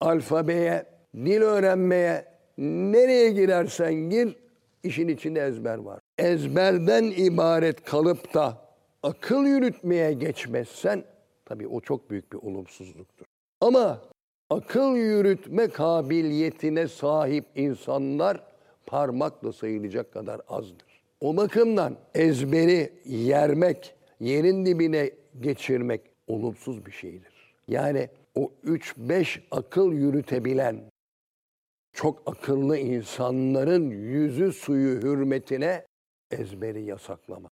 alfabeye, 0.00 0.86
dil 1.14 1.42
öğrenmeye, 1.42 2.24
nereye 2.58 3.30
girersen 3.30 3.94
gir 3.94 4.36
işin 4.82 5.08
içinde 5.08 5.40
ezber 5.40 5.78
var. 5.78 6.00
Ezberden 6.18 7.04
ibaret 7.04 7.84
kalıp 7.84 8.34
da 8.34 8.66
akıl 9.02 9.44
yürütmeye 9.44 10.12
geçmezsen 10.12 11.04
tabii 11.44 11.68
o 11.68 11.80
çok 11.80 12.10
büyük 12.10 12.32
bir 12.32 12.38
olumsuzluktur. 12.38 13.26
Ama 13.60 14.02
akıl 14.50 14.96
yürütme 14.96 15.68
kabiliyetine 15.68 16.88
sahip 16.88 17.44
insanlar 17.54 18.40
parmakla 18.86 19.52
sayılacak 19.52 20.12
kadar 20.12 20.40
azdır. 20.48 21.02
O 21.20 21.36
bakımdan 21.36 21.96
ezberi 22.14 22.92
yermek, 23.04 23.94
yerin 24.20 24.66
dibine 24.66 25.10
geçirmek 25.40 26.00
olumsuz 26.26 26.86
bir 26.86 26.92
şeydir. 26.92 27.54
Yani 27.68 28.08
o 28.34 28.52
3-5 28.64 29.40
akıl 29.50 29.92
yürütebilen 29.92 30.90
çok 31.92 32.22
akıllı 32.26 32.78
insanların 32.78 33.90
yüzü 33.90 34.52
suyu 34.52 35.02
hürmetine 35.02 35.86
ezberi 36.30 36.82
yasaklama. 36.82 37.48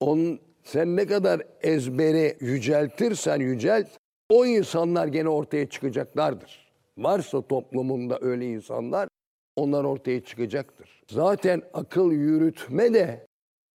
Onun, 0.00 0.40
sen 0.62 0.96
ne 0.96 1.06
kadar 1.06 1.42
ezberi 1.60 2.36
yüceltirsen 2.40 3.40
yücelt, 3.40 3.88
o 4.30 4.46
insanlar 4.46 5.06
gene 5.06 5.28
ortaya 5.28 5.68
çıkacaklardır. 5.68 6.72
Varsa 6.98 7.42
toplumunda 7.42 8.18
öyle 8.20 8.46
insanlar, 8.46 9.08
onlar 9.56 9.84
ortaya 9.84 10.24
çıkacaktır. 10.24 11.02
Zaten 11.10 11.62
akıl 11.72 12.12
yürütme 12.12 12.94
de 12.94 13.26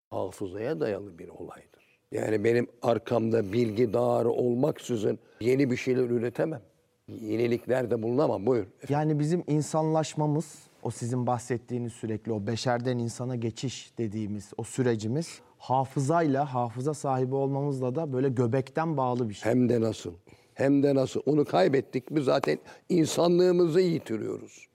hafızaya 0.10 0.80
dayalı 0.80 1.20
bir 1.20 1.28
olaydır. 1.28 1.69
Yani 2.12 2.44
benim 2.44 2.68
arkamda 2.82 3.54
bilgi 3.54 3.94
dağarı 3.94 4.30
olmaksızın 4.30 5.20
yeni 5.42 5.72
bir 5.72 5.78
şeyler 5.78 6.04
üretemem. 6.04 6.62
Yeniliklerde 7.08 8.04
bulunamam. 8.04 8.46
Buyur. 8.46 8.66
Yani 8.90 9.20
bizim 9.20 9.44
insanlaşmamız, 9.48 10.56
o 10.84 10.92
sizin 10.92 11.28
bahsettiğiniz 11.28 11.94
sürekli 11.94 12.32
o 12.32 12.48
beşerden 12.48 12.98
insana 12.98 13.36
geçiş 13.36 13.92
dediğimiz 13.98 14.52
o 14.58 14.64
sürecimiz 14.64 15.42
hafızayla, 15.58 16.54
hafıza 16.54 16.94
sahibi 16.94 17.36
olmamızla 17.36 17.96
da 17.96 18.14
böyle 18.14 18.30
göbekten 18.30 18.98
bağlı 18.98 19.30
bir 19.30 19.34
şey. 19.34 19.52
Hem 19.52 19.70
de 19.70 19.82
nasıl? 19.82 20.14
Hem 20.54 20.84
de 20.84 20.96
nasıl? 20.96 21.22
Onu 21.26 21.46
kaybettik 21.46 22.12
mi 22.12 22.22
zaten 22.22 22.60
insanlığımızı 22.90 23.82
yitiriyoruz. 23.82 24.68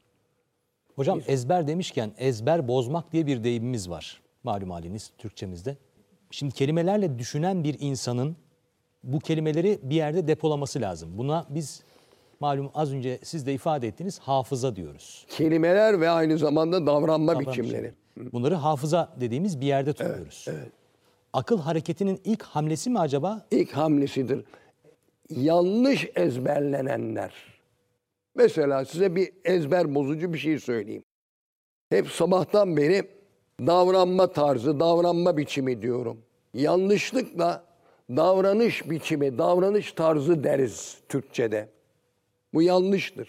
Hocam 0.97 1.21
ezber 1.27 1.67
demişken 1.67 2.13
ezber 2.19 2.69
bozmak 2.69 3.13
diye 3.13 3.27
bir 3.27 3.45
deyimimiz 3.45 3.91
var. 3.91 4.23
Malum 4.45 4.71
haliniz 4.71 5.13
Türkçemizde. 5.19 5.77
Şimdi 6.35 6.55
kelimelerle 6.55 7.19
düşünen 7.19 7.65
bir 7.65 7.77
insanın 7.81 8.37
bu 9.03 9.19
kelimeleri 9.19 9.79
bir 9.83 9.95
yerde 9.95 10.29
depolaması 10.29 10.81
lazım. 10.81 11.19
Buna 11.19 11.47
biz 11.51 11.83
malum 12.41 12.71
az 12.75 12.93
önce 12.93 13.19
siz 13.23 13.47
de 13.47 13.55
ifade 13.55 13.89
ettiğiniz 13.89 14.19
hafıza 14.19 14.77
diyoruz. 14.77 15.27
Kelimeler 15.29 16.01
ve 16.01 16.11
aynı 16.11 16.39
zamanda 16.39 16.87
davranma 16.87 17.33
Davranış 17.33 17.49
biçimleri. 17.49 17.95
biçimleri. 18.17 18.33
Bunları 18.33 18.55
hafıza 18.55 19.17
dediğimiz 19.21 19.61
bir 19.61 19.67
yerde 19.67 19.93
tutuyoruz. 19.93 20.47
Akıl 21.33 21.61
hareketinin 21.61 22.21
ilk 22.25 22.43
hamlesi 22.43 22.91
mi 22.91 22.99
acaba? 22.99 23.47
İlk 23.51 23.73
hamlesidir. 23.73 24.45
Yanlış 25.31 26.09
ezberlenenler. 26.15 27.33
Mesela 28.35 28.85
size 28.85 29.17
bir 29.17 29.33
ezber 29.45 29.95
bozucu 29.95 30.33
bir 30.33 30.39
şey 30.39 30.59
söyleyeyim. 30.59 31.05
Hep 31.91 32.09
sabahtan 32.09 32.77
beri 32.77 33.24
davranma 33.61 34.27
tarzı, 34.33 34.81
davranma 34.81 35.37
biçimi 35.37 35.83
diyorum. 35.83 36.19
Yanlışlıkla 36.55 37.65
davranış 38.11 38.91
biçimi, 38.91 39.39
davranış 39.39 39.93
tarzı 39.93 40.45
deriz 40.45 40.99
Türkçe'de. 41.09 41.69
Bu 42.55 42.63
yanlıştır. 42.63 43.29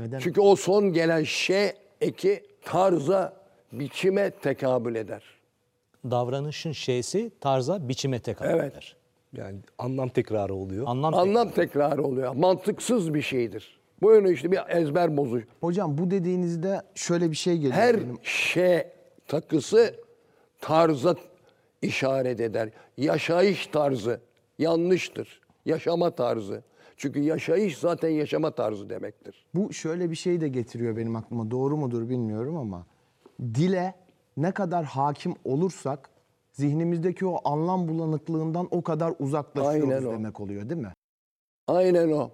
Neden? 0.00 0.18
Çünkü 0.18 0.40
o 0.40 0.56
son 0.56 0.92
gelen 0.92 1.24
şey 1.24 1.72
eki 2.00 2.42
tarza, 2.64 3.36
biçime 3.72 4.30
tekabül 4.30 4.94
eder. 4.94 5.22
Davranışın 6.04 6.72
şeysi 6.72 7.30
tarza, 7.40 7.88
biçime 7.88 8.18
tekabül 8.18 8.50
Evet. 8.50 8.72
eder. 8.72 8.96
Yani 9.36 9.58
anlam 9.78 10.08
tekrarı 10.08 10.54
oluyor. 10.54 10.84
Anlam, 10.88 11.14
Anlam 11.14 11.50
tekrarı 11.50 12.02
oluyor. 12.04 12.34
Mantıksız 12.34 13.14
bir 13.14 13.22
şeydir. 13.22 13.80
Bu 14.02 14.12
yönü 14.12 14.34
işte 14.34 14.52
bir 14.52 14.60
ezber 14.68 15.16
bozucu. 15.16 15.46
Hocam 15.60 15.98
bu 15.98 16.10
dediğinizde 16.10 16.82
şöyle 16.94 17.30
bir 17.30 17.36
şey 17.36 17.54
geliyor. 17.56 17.72
Her 17.74 17.96
benim. 17.96 18.18
şey 18.22 18.82
takısı 19.30 19.94
tarza 20.60 21.14
işaret 21.82 22.40
eder. 22.40 22.70
Yaşayış 22.96 23.66
tarzı 23.66 24.20
yanlıştır. 24.58 25.40
Yaşama 25.66 26.10
tarzı. 26.10 26.62
Çünkü 26.96 27.20
yaşayış 27.20 27.78
zaten 27.78 28.08
yaşama 28.08 28.50
tarzı 28.50 28.90
demektir. 28.90 29.46
Bu 29.54 29.72
şöyle 29.72 30.10
bir 30.10 30.16
şey 30.16 30.40
de 30.40 30.48
getiriyor 30.48 30.96
benim 30.96 31.16
aklıma. 31.16 31.50
Doğru 31.50 31.76
mudur 31.76 32.08
bilmiyorum 32.08 32.56
ama 32.56 32.86
dile 33.40 33.94
ne 34.36 34.52
kadar 34.52 34.84
hakim 34.84 35.34
olursak 35.44 36.10
zihnimizdeki 36.52 37.26
o 37.26 37.40
anlam 37.44 37.88
bulanıklığından 37.88 38.68
o 38.70 38.82
kadar 38.82 39.14
uzaklaşıyoruz 39.18 39.90
Aynen 39.90 40.06
o. 40.06 40.12
demek 40.12 40.40
oluyor 40.40 40.68
değil 40.70 40.80
mi? 40.80 40.92
Aynen 41.68 42.10
o. 42.10 42.30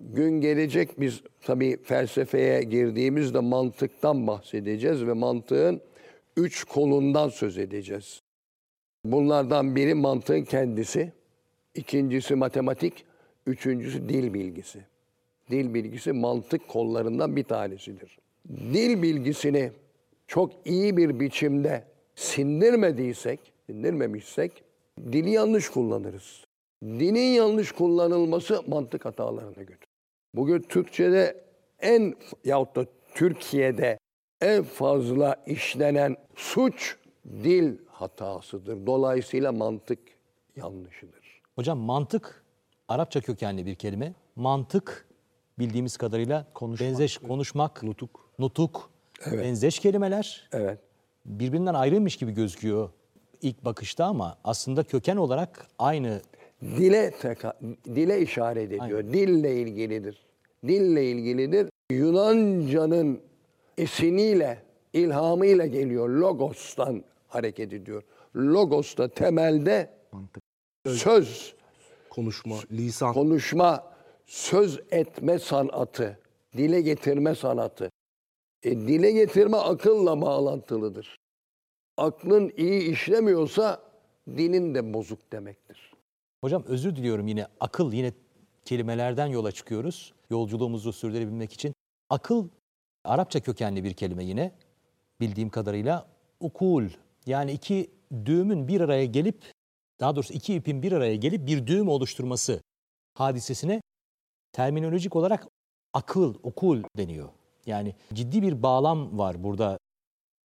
Gün 0.00 0.40
gelecek 0.40 1.00
biz 1.00 1.22
tabii 1.42 1.82
felsefeye 1.82 2.62
girdiğimizde 2.62 3.40
mantıktan 3.40 4.26
bahsedeceğiz 4.26 5.06
ve 5.06 5.12
mantığın 5.12 5.80
üç 6.36 6.64
kolundan 6.64 7.28
söz 7.28 7.58
edeceğiz. 7.58 8.22
Bunlardan 9.04 9.76
biri 9.76 9.94
mantığın 9.94 10.44
kendisi, 10.44 11.12
ikincisi 11.74 12.34
matematik, 12.34 13.04
üçüncüsü 13.46 14.08
dil 14.08 14.34
bilgisi. 14.34 14.84
Dil 15.50 15.74
bilgisi 15.74 16.12
mantık 16.12 16.68
kollarından 16.68 17.36
bir 17.36 17.44
tanesidir. 17.44 18.18
Dil 18.48 19.02
bilgisini 19.02 19.72
çok 20.26 20.52
iyi 20.64 20.96
bir 20.96 21.20
biçimde 21.20 21.84
sindirmediysek, 22.14 23.40
sindirmemişsek 23.66 24.64
dili 25.12 25.30
yanlış 25.30 25.68
kullanırız. 25.68 26.44
Dinin 26.82 27.34
yanlış 27.34 27.72
kullanılması 27.72 28.62
mantık 28.66 29.04
hatalarına 29.04 29.62
götürür. 29.62 29.88
Bugün 30.34 30.60
Türkçe'de 30.62 31.44
en 31.80 32.14
yahut 32.44 32.76
da 32.76 32.86
Türkiye'de 33.14 33.98
en 34.40 34.62
fazla 34.62 35.36
işlenen 35.46 36.16
suç 36.36 36.96
dil 37.26 37.76
hatasıdır. 37.86 38.86
Dolayısıyla 38.86 39.52
mantık 39.52 39.98
yanlışıdır. 40.56 41.42
Hocam 41.54 41.78
mantık 41.78 42.44
Arapça 42.88 43.20
kökenli 43.20 43.66
bir 43.66 43.74
kelime. 43.74 44.12
Mantık 44.36 45.06
bildiğimiz 45.58 45.96
kadarıyla 45.96 46.46
benzeş 46.62 47.18
konuşmak, 47.18 47.82
nutuk, 47.82 48.30
nutuk 48.38 48.90
benzeş 49.32 49.78
kelimeler. 49.78 50.48
Evet. 50.52 50.78
Birbirinden 51.26 51.74
ayrıymış 51.74 52.16
gibi 52.16 52.32
gözüküyor 52.32 52.90
ilk 53.42 53.64
bakışta 53.64 54.04
ama 54.04 54.38
aslında 54.44 54.84
köken 54.84 55.16
olarak 55.16 55.66
aynı. 55.78 56.20
Dile 56.62 57.08
teka- 57.08 57.76
dile 57.84 58.20
işaret 58.20 58.72
ediyor. 58.72 59.04
Dille 59.12 59.56
ilgilidir. 59.60 60.26
Dille 60.66 61.10
ilgilidir. 61.10 61.68
Yunanca'nın 61.90 63.20
esiniyle, 63.78 64.62
ilhamıyla 64.92 65.66
geliyor. 65.66 66.08
Logos'tan 66.08 67.04
hareket 67.28 67.72
ediyor. 67.72 68.02
Logos 68.36 68.96
da 68.96 69.08
temelde 69.08 69.90
söz, 70.86 71.54
Konuşma, 72.10 72.56
lisan. 72.72 73.12
konuşma, 73.14 73.92
söz 74.26 74.80
etme 74.90 75.38
sanatı, 75.38 76.18
dile 76.56 76.80
getirme 76.80 77.34
sanatı. 77.34 77.90
E, 78.62 78.70
dile 78.70 79.12
getirme 79.12 79.56
akılla 79.56 80.20
bağlantılıdır. 80.20 81.16
Aklın 81.96 82.52
iyi 82.56 82.90
işlemiyorsa 82.92 83.82
dilin 84.28 84.74
de 84.74 84.94
bozuk 84.94 85.32
demektir. 85.32 85.92
Hocam 86.40 86.64
özür 86.66 86.96
diliyorum 86.96 87.26
yine 87.26 87.46
akıl 87.60 87.92
yine 87.92 88.12
kelimelerden 88.64 89.26
yola 89.26 89.52
çıkıyoruz. 89.52 90.12
Yolculuğumuzu 90.30 90.92
sürdürebilmek 90.92 91.52
için. 91.52 91.72
Akıl 92.10 92.48
Arapça 93.06 93.40
kökenli 93.40 93.84
bir 93.84 93.92
kelime 93.92 94.24
yine 94.24 94.52
bildiğim 95.20 95.50
kadarıyla 95.50 96.08
ukul 96.40 96.88
yani 97.26 97.52
iki 97.52 97.90
düğümün 98.24 98.68
bir 98.68 98.80
araya 98.80 99.04
gelip 99.04 99.52
daha 100.00 100.16
doğrusu 100.16 100.34
iki 100.34 100.54
ipin 100.54 100.82
bir 100.82 100.92
araya 100.92 101.16
gelip 101.16 101.46
bir 101.46 101.66
düğüm 101.66 101.88
oluşturması 101.88 102.62
hadisesine 103.14 103.82
terminolojik 104.52 105.16
olarak 105.16 105.46
akıl, 105.94 106.34
okul 106.42 106.82
deniyor. 106.96 107.28
Yani 107.66 107.94
ciddi 108.12 108.42
bir 108.42 108.62
bağlam 108.62 109.18
var 109.18 109.44
burada. 109.44 109.78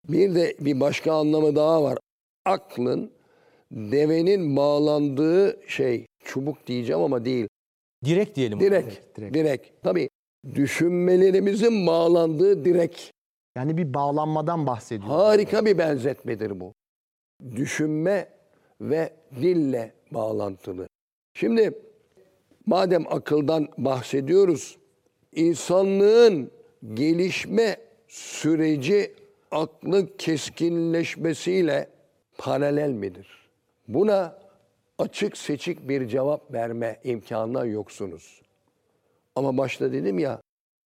Bir 0.10 0.36
de 0.36 0.56
bir 0.60 0.80
başka 0.80 1.14
anlamı 1.14 1.56
daha 1.56 1.84
var. 1.84 1.98
Aklın 2.46 3.12
devenin 3.72 4.56
bağlandığı 4.56 5.60
şey, 5.68 6.06
çubuk 6.24 6.68
diyeceğim 6.68 7.02
ama 7.02 7.26
değil. 7.26 7.48
Direkt 8.06 8.36
diyelim. 8.36 8.60
Direk, 8.60 9.16
direkt. 9.18 9.36
direk. 9.36 9.74
Tabii 9.84 10.10
düşünmelerimizin 10.56 11.88
bağlandığı 11.88 12.66
direk. 12.66 13.14
Yani 13.56 13.78
bir 13.78 13.94
bağlanmadan 13.94 14.68
bahsediyor. 14.68 15.10
Harika 15.10 15.66
bir 15.66 15.78
benzetmedir 15.78 16.60
bu. 16.60 16.74
Düşünme 17.56 18.30
ve 18.82 19.14
dille 19.42 19.94
bağlantılı. 20.12 20.88
Şimdi 21.34 21.74
madem 22.66 23.06
akıldan 23.08 23.68
bahsediyoruz, 23.78 24.78
insanlığın 25.32 26.52
gelişme 26.94 27.78
süreci 28.08 29.16
aklın 29.52 30.10
keskinleşmesiyle 30.18 31.90
paralel 32.38 32.90
midir? 32.90 33.50
Buna 33.88 34.40
açık 34.98 35.38
seçik 35.38 35.90
bir 35.90 36.08
cevap 36.08 36.54
verme 36.54 37.00
imkanından 37.04 37.66
yoksunuz. 37.66 38.42
Ama 39.40 39.58
başta 39.58 39.92
dedim 39.92 40.20
ya, 40.20 40.42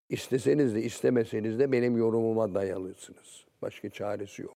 isteseniz 0.10 0.76
de 0.76 0.84
istemeseniz 0.84 1.60
de 1.60 1.72
benim 1.72 1.98
yorumuma 1.98 2.54
dayalısınız. 2.54 3.46
Başka 3.62 3.90
çaresi 3.90 4.42
yok. 4.42 4.54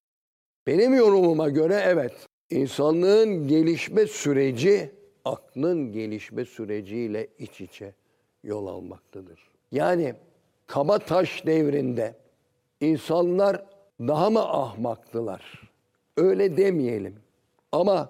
Benim 0.68 0.94
yorumuma 0.94 1.50
göre 1.50 1.82
evet, 1.86 2.14
insanlığın 2.50 3.48
gelişme 3.48 4.08
süreci 4.08 4.92
aklın 5.26 5.92
gelişme 5.92 6.46
süreciyle 6.46 7.28
iç 7.40 7.62
içe 7.62 7.94
yol 8.44 8.68
almaktadır. 8.68 9.50
Yani 9.72 10.16
kaba 10.68 11.00
taş 11.00 11.46
devrinde 11.46 12.16
insanlar 12.82 13.66
daha 14.00 14.30
mı 14.30 14.40
ahmaktılar? 14.40 15.68
öyle 16.18 16.58
demeyelim. 16.58 17.16
Ama 17.72 18.10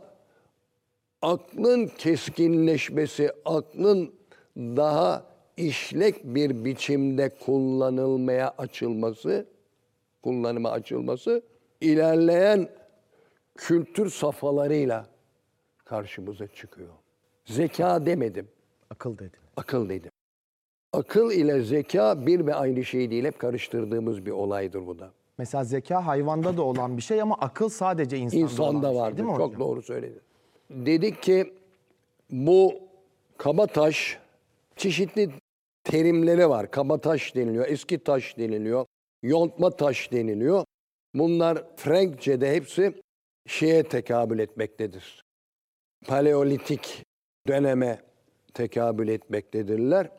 aklın 1.22 1.88
keskinleşmesi, 1.88 3.32
aklın 3.46 4.14
daha 4.58 5.26
işlek 5.58 6.24
bir 6.24 6.66
biçimde 6.66 7.30
kullanılmaya 7.30 8.54
açılması, 8.58 9.46
kullanıma 10.24 10.72
açılması 10.72 11.42
ilerleyen 11.82 12.70
kültür 13.56 14.10
safhalarıyla 14.10 15.08
karşımıza 15.86 16.48
çıkıyor. 16.48 16.90
Zeka 17.46 18.06
demedim, 18.06 18.48
Akıl 18.90 19.18
dedi. 19.18 19.38
akıl 19.58 19.90
dedim. 19.90 20.12
Akıl 20.94 21.32
ile 21.32 21.62
zeka 21.62 22.26
bir 22.28 22.46
ve 22.46 22.56
aynı 22.56 22.86
şey 22.86 23.12
değil, 23.12 23.26
hep 23.26 23.40
karıştırdığımız 23.40 24.26
bir 24.26 24.32
olaydır 24.32 24.88
bu 24.88 25.00
da. 25.00 25.12
Mesela 25.38 25.64
zeka 25.64 26.06
hayvanda 26.08 26.58
da 26.58 26.62
olan 26.62 26.98
bir 26.98 27.02
şey 27.02 27.22
ama 27.22 27.36
akıl 27.36 27.70
sadece 27.70 28.18
insanda, 28.18 28.44
olan 28.46 28.52
İnsanda 28.76 28.88
şey, 28.90 28.98
vardır. 28.98 29.18
değil 29.18 29.30
mi 29.30 29.36
Çok 29.38 29.48
hocam? 29.48 29.60
doğru 29.60 29.82
söyledin. 29.82 30.22
Dedik 30.70 31.22
ki 31.24 31.54
bu 32.32 32.74
kabataş 33.38 34.20
çeşitli 34.76 35.30
terimleri 35.88 36.50
var. 36.50 36.72
Kabataş 36.72 37.36
deniliyor, 37.36 37.68
eski 37.68 38.04
taş 38.04 38.38
deniliyor, 38.38 38.86
yontma 39.24 39.70
taş 39.72 40.12
deniliyor. 40.12 40.66
Bunlar 41.14 41.76
Frenkçe'de 41.76 42.56
hepsi 42.56 43.02
şeye 43.48 43.84
tekabül 43.84 44.40
etmektedir. 44.40 45.24
Paleolitik 46.08 47.06
döneme 47.48 48.02
tekabül 48.54 49.08
etmektedirler. 49.08 50.12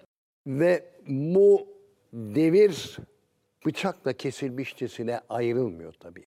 Ve 0.46 0.84
bu 1.08 1.66
devir 2.12 2.96
bıçakla 3.66 4.12
kesilmişçesine 4.12 5.20
ayrılmıyor 5.28 5.92
tabii. 5.92 6.24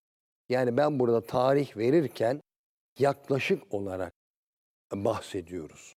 Yani 0.48 0.76
ben 0.76 0.98
burada 0.98 1.20
tarih 1.20 1.76
verirken 1.76 2.40
yaklaşık 2.98 3.74
olarak 3.74 4.12
bahsediyoruz. 4.92 5.94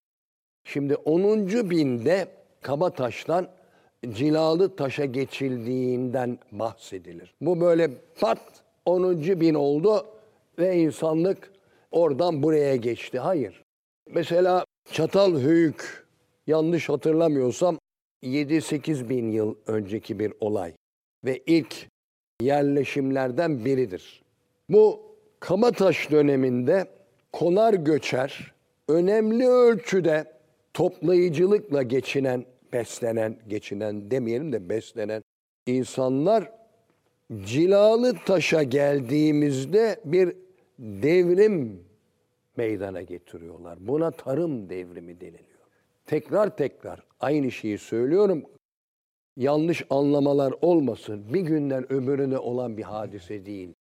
Şimdi 0.64 0.96
10. 0.96 1.48
binde 1.70 2.45
Kabataş'tan 2.66 3.48
cilalı 4.10 4.76
taşa 4.76 5.06
geçildiğinden 5.06 6.40
bahsedilir. 6.52 7.34
Bu 7.42 7.62
böyle 7.62 7.90
pat 8.20 8.40
10. 8.86 9.22
bin 9.22 9.54
oldu 9.54 10.06
ve 10.60 10.78
insanlık 10.78 11.52
oradan 11.92 12.44
buraya 12.44 12.76
geçti. 12.76 13.20
Hayır. 13.20 13.64
Mesela 14.10 14.66
Çatalhöyük 14.92 16.08
yanlış 16.48 16.90
hatırlamıyorsam 16.90 17.80
7-8 18.24 19.10
bin 19.10 19.32
yıl 19.32 19.56
önceki 19.68 20.20
bir 20.20 20.34
olay 20.40 20.74
ve 21.26 21.44
ilk 21.46 21.88
yerleşimlerden 22.42 23.66
biridir. 23.66 24.24
Bu 24.70 25.02
Kabataş 25.40 26.12
döneminde 26.12 26.88
konar 27.32 27.74
göçer 27.74 28.54
önemli 28.88 29.48
ölçüde 29.48 30.36
toplayıcılıkla 30.76 31.84
geçinen, 31.84 32.46
beslenen, 32.76 33.38
geçinen 33.48 34.12
demeyelim 34.12 34.52
de 34.54 34.70
beslenen 34.70 35.24
insanlar 35.66 36.52
cilalı 37.46 38.14
taşa 38.26 38.64
geldiğimizde 38.64 40.02
bir 40.06 40.36
devrim 40.80 41.84
meydana 42.58 43.02
getiriyorlar. 43.02 43.88
Buna 43.88 44.12
tarım 44.12 44.70
devrimi 44.70 45.22
deniliyor. 45.22 45.60
Tekrar 46.06 46.58
tekrar 46.58 47.04
aynı 47.20 47.52
şeyi 47.52 47.78
söylüyorum 47.78 48.46
yanlış 49.38 49.86
anlamalar 49.90 50.54
olmasın. 50.62 51.34
Bir 51.34 51.42
günden 51.42 51.94
öbürüne 51.94 52.38
olan 52.38 52.78
bir 52.78 52.84
hadise 52.84 53.46
değil. 53.46 53.74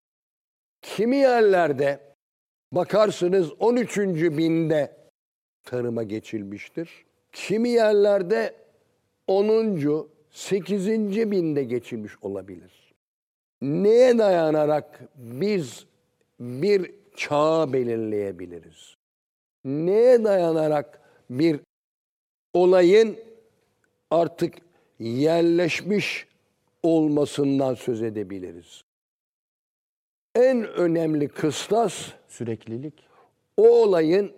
Kimi 0.82 1.16
yerlerde 1.16 2.00
bakarsınız 2.72 3.52
13. 3.58 3.98
binde 4.16 4.96
tarıma 5.64 6.02
geçilmiştir. 6.02 7.04
Kimi 7.32 7.68
yerlerde 7.68 8.63
10. 9.26 10.08
8. 10.30 10.88
binde 11.30 11.64
geçilmiş 11.64 12.12
olabilir. 12.22 12.94
Neye 13.62 14.18
dayanarak 14.18 15.00
biz 15.16 15.86
bir 16.40 16.94
çağı 17.16 17.72
belirleyebiliriz? 17.72 18.96
Neye 19.64 20.24
dayanarak 20.24 21.00
bir 21.30 21.60
olayın 22.54 23.18
artık 24.10 24.54
yerleşmiş 24.98 26.26
olmasından 26.82 27.74
söz 27.74 28.02
edebiliriz. 28.02 28.84
En 30.34 30.66
önemli 30.68 31.28
kıstas 31.28 32.12
Süreklilik. 32.28 32.94
o 33.56 33.68
olayın 33.82 34.32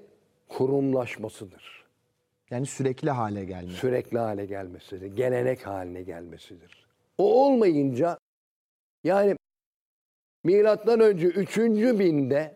kurumlaşmasıdır. 0.49 1.76
Yani 2.51 2.67
sürekli 2.67 3.11
hale 3.11 3.45
gelme. 3.45 3.71
Sürekli 3.73 4.19
hale 4.19 4.47
gelmesidir. 4.47 5.07
Gelenek 5.07 5.67
haline 5.67 6.03
gelmesidir. 6.03 6.87
O 7.19 7.47
olmayınca 7.47 8.19
yani 9.05 9.37
milattan 10.45 11.01
önce 11.01 11.27
3. 11.27 11.59
binde 11.59 12.55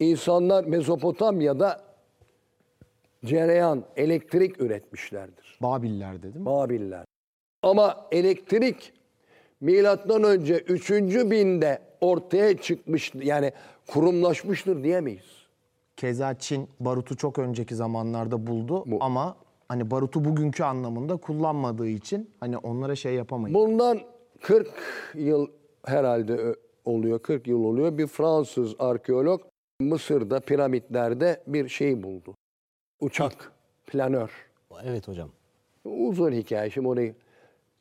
insanlar 0.00 0.64
Mezopotamya'da 0.64 1.84
cereyan, 3.24 3.84
elektrik 3.96 4.60
üretmişlerdir. 4.60 5.58
Babillerde 5.62 6.22
değil 6.22 6.36
mi? 6.36 6.46
Babiller. 6.46 7.04
Ama 7.62 8.08
elektrik 8.12 8.92
milattan 9.60 10.22
önce 10.24 10.58
3. 10.58 10.90
binde 11.30 11.78
ortaya 12.00 12.56
çıkmış 12.56 13.12
yani 13.14 13.52
kurumlaşmıştır 13.86 14.84
diyemeyiz. 14.84 15.41
Keza 16.02 16.34
Çin 16.34 16.68
barutu 16.80 17.16
çok 17.16 17.38
önceki 17.38 17.74
zamanlarda 17.74 18.46
buldu 18.46 18.84
Bu- 18.86 18.98
ama 19.00 19.36
hani 19.68 19.90
barutu 19.90 20.24
bugünkü 20.24 20.62
anlamında 20.62 21.16
kullanmadığı 21.16 21.88
için 21.88 22.30
hani 22.40 22.58
onlara 22.58 22.96
şey 22.96 23.14
yapamayız. 23.14 23.54
Bundan 23.54 24.00
40 24.40 24.70
yıl 25.14 25.46
herhalde 25.84 26.56
oluyor, 26.84 27.18
40 27.18 27.46
yıl 27.46 27.64
oluyor. 27.64 27.98
Bir 27.98 28.06
Fransız 28.06 28.74
arkeolog 28.78 29.40
Mısır'da 29.80 30.40
piramitlerde 30.40 31.42
bir 31.46 31.68
şey 31.68 32.02
buldu. 32.02 32.34
Uçak, 33.00 33.52
planör. 33.86 34.30
Evet 34.84 35.08
hocam. 35.08 35.30
Uzun 35.84 36.32
hikaye 36.32 36.70
şimdi 36.70 36.88
orayı. 36.88 37.14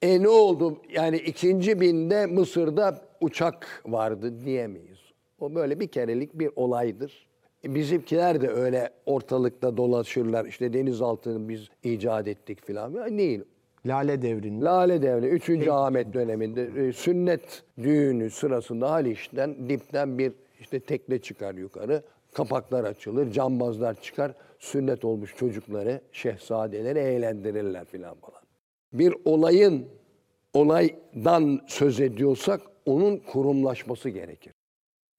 E 0.01 0.21
ne 0.23 0.29
oldu? 0.29 0.77
Yani 0.89 1.17
ikinci 1.17 1.81
binde 1.81 2.25
Mısır'da 2.25 3.01
uçak 3.21 3.83
vardı 3.85 4.45
diyemeyiz. 4.45 4.99
O 5.39 5.55
böyle 5.55 5.79
bir 5.79 5.87
kerelik 5.87 6.39
bir 6.39 6.49
olaydır. 6.55 7.30
E, 7.63 7.75
Bizimkiler 7.75 8.41
de 8.41 8.49
öyle 8.49 8.89
ortalıkta 9.05 9.77
dolaşırlar. 9.77 10.45
İşte 10.45 10.73
denizaltını 10.73 11.49
biz 11.49 11.67
icat 11.83 12.27
ettik 12.27 12.65
filan. 12.65 12.91
Ya 12.93 13.17
değil. 13.17 13.43
Lale 13.85 14.21
devrinde 14.21 14.65
Lale 14.65 15.01
Devri 15.01 15.27
3. 15.27 15.67
Ahmet 15.67 16.13
döneminde 16.13 16.87
e, 16.87 16.93
sünnet 16.93 17.63
düğünü 17.77 18.29
sırasında 18.29 18.91
Haliç'ten 18.91 19.69
dipten 19.69 20.17
bir 20.17 20.33
işte 20.59 20.79
tekne 20.79 21.19
çıkar 21.19 21.55
yukarı. 21.55 22.03
Kapaklar 22.33 22.83
açılır, 22.83 23.31
cambazlar 23.31 24.01
çıkar. 24.01 24.33
Sünnet 24.59 25.05
olmuş 25.05 25.35
çocukları, 25.35 26.01
şehzadeleri 26.11 26.99
eğlendirirler 26.99 27.85
filan 27.85 28.15
falan. 28.15 28.41
Bir 28.93 29.15
olayın 29.25 29.87
olaydan 30.53 31.61
söz 31.67 31.99
ediyorsak 31.99 32.61
onun 32.85 33.17
kurumlaşması 33.17 34.09
gerekir. 34.09 34.53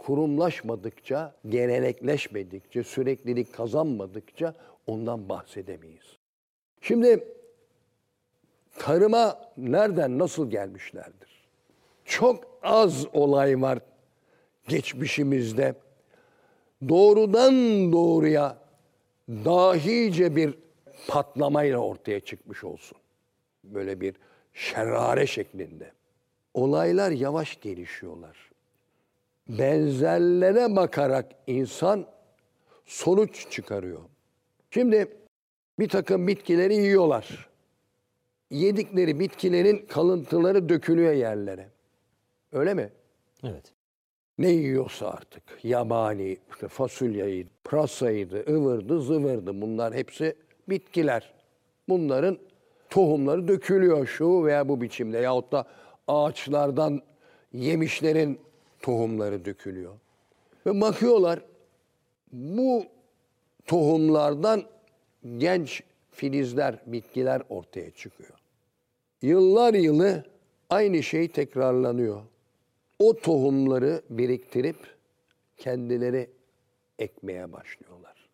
Kurumlaşmadıkça, 0.07 1.35
gelenekleşmedikçe, 1.49 2.83
süreklilik 2.83 3.53
kazanmadıkça 3.53 4.55
ondan 4.87 5.29
bahsedemeyiz. 5.29 6.17
Şimdi 6.81 7.25
tarıma 8.79 9.53
nereden 9.57 10.19
nasıl 10.19 10.51
gelmişlerdir? 10.51 11.49
Çok 12.05 12.45
az 12.63 13.07
olay 13.13 13.63
var 13.63 13.79
geçmişimizde. 14.69 15.75
Doğrudan 16.89 17.55
doğruya 17.93 18.59
dahice 19.29 20.37
bir 20.37 20.55
patlamayla 21.09 21.79
ortaya 21.79 22.21
çıkmış 22.21 22.65
olsun. 22.65 22.99
Böyle 23.65 24.01
bir 24.01 24.15
şerare 24.55 25.27
şeklinde. 25.27 25.93
Olaylar 26.55 27.11
yavaş 27.11 27.61
gelişiyorlar. 27.61 28.52
Benzerlere 29.59 30.77
bakarak 30.77 31.27
insan 31.47 32.07
sonuç 32.87 33.51
çıkarıyor. 33.51 34.01
Şimdi 34.71 35.17
bir 35.79 35.89
takım 35.89 36.27
bitkileri 36.27 36.75
yiyorlar 36.75 37.53
yedikleri 38.53 39.21
bitkilerin 39.21 39.87
kalıntıları 39.87 40.69
dökülüyor 40.69 41.13
yerlere. 41.13 41.69
Öyle 42.53 42.75
mi? 42.75 42.91
Evet. 43.45 43.73
Ne 44.39 44.49
yiyorsa 44.49 45.09
artık. 45.09 45.43
Yabani, 45.63 46.37
işte 46.53 46.69
fasulyaydı, 46.69 47.49
pırasaydı, 47.65 48.45
ıvırdı, 48.53 49.01
zıvırdı. 49.01 49.61
Bunlar 49.61 49.95
hepsi 49.95 50.37
bitkiler. 50.69 51.33
Bunların 51.89 52.39
tohumları 52.91 53.49
dökülüyor 53.49 54.07
şu 54.07 54.45
veya 54.45 54.69
bu 54.69 54.81
biçimde. 54.81 55.19
Yahut 55.19 55.53
da 55.53 55.65
ağaçlardan 56.09 57.01
yemişlerin 57.53 58.41
tohumları 58.83 59.45
dökülüyor. 59.45 59.95
Ve 60.67 60.81
bakıyorlar 60.81 61.41
bu 62.33 62.85
tohumlardan 63.67 64.65
genç 65.39 65.83
filizler, 66.11 66.79
bitkiler 66.87 67.43
ortaya 67.49 67.91
çıkıyor. 67.91 68.39
Yıllar 69.23 69.75
yılı 69.75 70.25
aynı 70.71 71.03
şey 71.03 71.29
tekrarlanıyor. 71.29 72.23
O 72.99 73.17
tohumları 73.17 74.03
biriktirip 74.11 74.77
kendileri 75.57 76.31
ekmeye 76.99 77.53
başlıyorlar. 77.53 78.29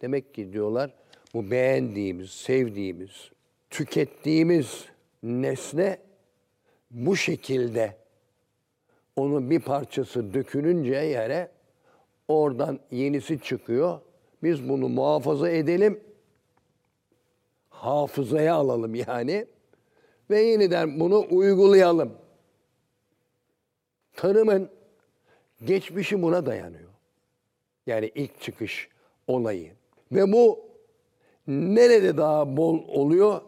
Demek 0.00 0.34
ki 0.34 0.52
diyorlar 0.52 0.90
bu 1.34 1.50
beğendiğimiz, 1.50 2.30
sevdiğimiz, 2.30 3.30
tükettiğimiz 3.70 4.84
nesne 5.22 5.98
bu 6.90 7.16
şekilde 7.16 7.96
onun 9.16 9.50
bir 9.50 9.60
parçası 9.60 10.34
dökülünce 10.34 10.94
yere 10.94 11.50
oradan 12.28 12.80
yenisi 12.90 13.40
çıkıyor. 13.40 14.00
Biz 14.42 14.68
bunu 14.68 14.88
muhafaza 14.88 15.50
edelim. 15.50 16.00
Hafızaya 17.68 18.54
alalım 18.54 18.94
yani. 18.94 19.46
Ve 20.30 20.40
yeniden 20.40 21.00
bunu 21.00 21.26
uygulayalım. 21.30 22.12
Tarımın 24.16 24.70
geçmişi 25.64 26.22
buna 26.22 26.46
dayanıyor. 26.46 26.90
Yani 27.86 28.10
ilk 28.14 28.40
çıkış 28.40 28.88
olayı. 29.26 29.72
Ve 30.12 30.32
bu 30.32 30.60
nerede 31.46 32.16
daha 32.16 32.56
bol 32.56 32.88
oluyor? 32.88 33.40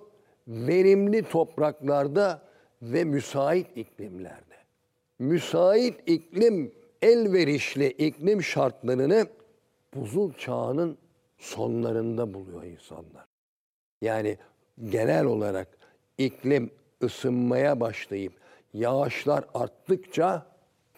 Verimli 0.48 1.22
topraklarda 1.22 2.42
ve 2.82 3.04
müsait 3.04 3.76
iklimlerde. 3.76 4.51
Müsait 5.18 5.94
iklim, 6.06 6.72
elverişli 7.02 7.86
iklim 7.88 8.42
şartlarını 8.42 9.26
buzul 9.94 10.32
çağının 10.32 10.98
sonlarında 11.38 12.34
buluyor 12.34 12.62
insanlar. 12.62 13.24
Yani 14.02 14.38
genel 14.90 15.24
olarak 15.24 15.68
iklim 16.18 16.70
ısınmaya 17.02 17.80
başlayıp 17.80 18.32
yağışlar 18.74 19.44
arttıkça 19.54 20.46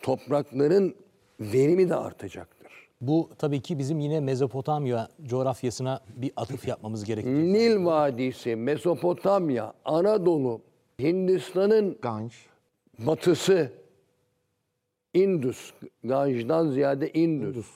toprakların 0.03 0.95
verimi 1.41 1.89
de 1.89 1.97
artacaktır. 1.97 2.65
Bu 3.01 3.31
tabii 3.39 3.61
ki 3.61 3.79
bizim 3.79 4.01
yine 4.01 4.21
Mezopotamya 4.21 5.09
coğrafyasına 5.25 6.01
bir 6.17 6.33
atıf 6.37 6.69
yapmamız 6.69 7.05
gerekiyor. 7.05 7.35
Nil 7.35 7.85
Vadisi, 7.85 8.57
Mezopotamya, 8.57 9.73
Anadolu, 9.85 10.61
Hindistan'ın 11.01 11.99
Ganj. 12.03 12.33
batısı, 12.99 13.73
Indus, 15.15 15.73
Ganj'dan 16.05 16.71
ziyade 16.71 17.13
Indus. 17.13 17.67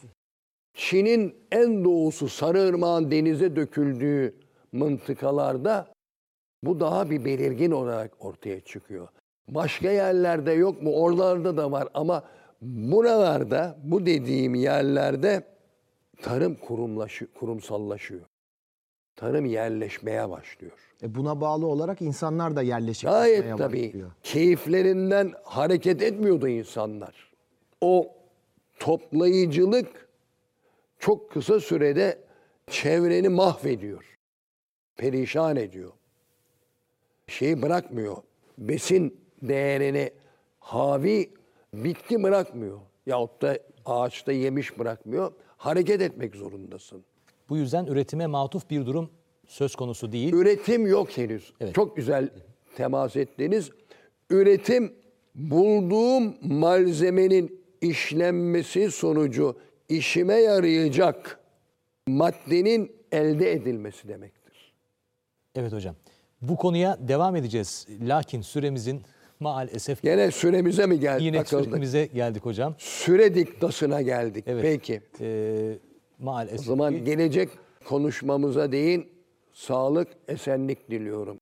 Çin'in 0.75 1.35
en 1.53 1.85
doğusu 1.85 2.29
Sarıırmak'ın 2.29 3.11
denize 3.11 3.57
döküldüğü 3.57 4.35
mıntıkalarda 4.73 5.93
bu 6.63 6.81
daha 6.81 7.11
bir 7.11 7.25
belirgin 7.25 7.71
olarak 7.71 8.25
ortaya 8.25 8.61
çıkıyor. 8.61 9.09
Başka 9.49 9.91
yerlerde 9.91 10.53
yok 10.53 10.83
mu? 10.83 10.93
Oralarda 10.95 11.57
da 11.57 11.73
var 11.73 11.89
ama 11.95 12.25
buralarda, 12.63 13.79
bu 13.83 14.07
dediğim 14.07 14.55
yerlerde 14.55 15.43
tarım 16.23 16.55
kurumlaşı, 16.55 17.33
kurumsallaşıyor. 17.33 18.21
Tarım 19.17 19.45
yerleşmeye 19.47 20.31
başlıyor. 20.31 20.73
E 21.03 21.15
buna 21.15 21.41
bağlı 21.41 21.67
olarak 21.67 22.03
insanlar 22.03 22.57
da 22.57 22.63
yerleşik 22.63 23.11
Gayet 23.11 23.47
yapmaya 23.47 23.57
tabii 23.57 23.87
başlıyor. 23.87 24.11
keyiflerinden 24.23 25.33
hareket 25.45 26.03
etmiyordu 26.03 26.49
insanlar. 26.49 27.28
O 27.81 28.15
toplayıcılık 28.79 30.09
çok 30.99 31.31
kısa 31.31 31.61
sürede 31.61 32.19
çevreni 32.71 33.29
mahvediyor. 33.29 34.19
Perişan 34.97 35.57
ediyor. 35.57 35.93
Şeyi 37.27 37.63
bırakmıyor. 37.63 38.17
Besin 38.59 39.21
değerini 39.43 40.11
havi 40.61 41.31
bitki 41.75 42.23
bırakmıyor. 42.23 42.79
Yahut 43.07 43.43
da 43.43 43.59
ağaçta 43.85 44.33
yemiş 44.33 44.79
bırakmıyor. 44.79 45.33
Hareket 45.57 46.03
etmek 46.03 46.37
zorundasın. 46.37 47.05
Bu 47.49 47.57
yüzden 47.57 47.87
üretime 47.87 48.27
matuf 48.27 48.71
bir 48.71 48.87
durum 48.87 49.11
söz 49.47 49.75
konusu 49.75 50.13
değil. 50.13 50.33
Üretim 50.33 50.87
yok 50.87 51.19
henüz. 51.19 51.53
Evet. 51.61 51.75
Çok 51.75 51.97
güzel 51.97 52.29
temas 52.77 53.17
ettiniz. 53.17 53.71
Üretim 54.31 54.93
bulduğum 55.35 56.35
malzemenin 56.43 57.58
işlenmesi 57.81 58.91
sonucu 58.91 59.57
işime 59.89 60.35
yarayacak 60.35 61.41
maddenin 62.09 62.93
elde 63.13 63.53
edilmesi 63.53 64.09
demektir. 64.09 64.73
Evet 65.55 65.73
hocam. 65.73 65.95
Bu 66.43 66.57
konuya 66.57 66.99
devam 67.09 67.37
edeceğiz. 67.37 67.87
Lakin 68.01 68.41
süremizin 68.41 69.03
maalesef 69.41 70.03
Gene 70.03 70.31
süremize 70.31 70.87
mi 70.87 71.01
geldik? 71.01 71.23
yine 71.27 71.37
takıldık? 71.45 71.65
süremize 71.65 72.07
geldik 72.07 72.45
hocam. 72.45 72.75
Süre 72.79 73.35
diktasına 73.35 74.03
geldik. 74.03 74.45
Evet. 74.47 74.63
Peki. 74.63 75.01
Ee, 75.21 75.79
O 76.21 76.25
maalesef. 76.25 76.67
zaman 76.67 76.95
ki- 76.95 77.05
gelecek 77.05 77.49
konuşmamıza 77.85 78.73
değin 78.73 79.09
sağlık, 79.53 80.09
esenlik 80.29 80.91
diliyorum. 80.91 81.39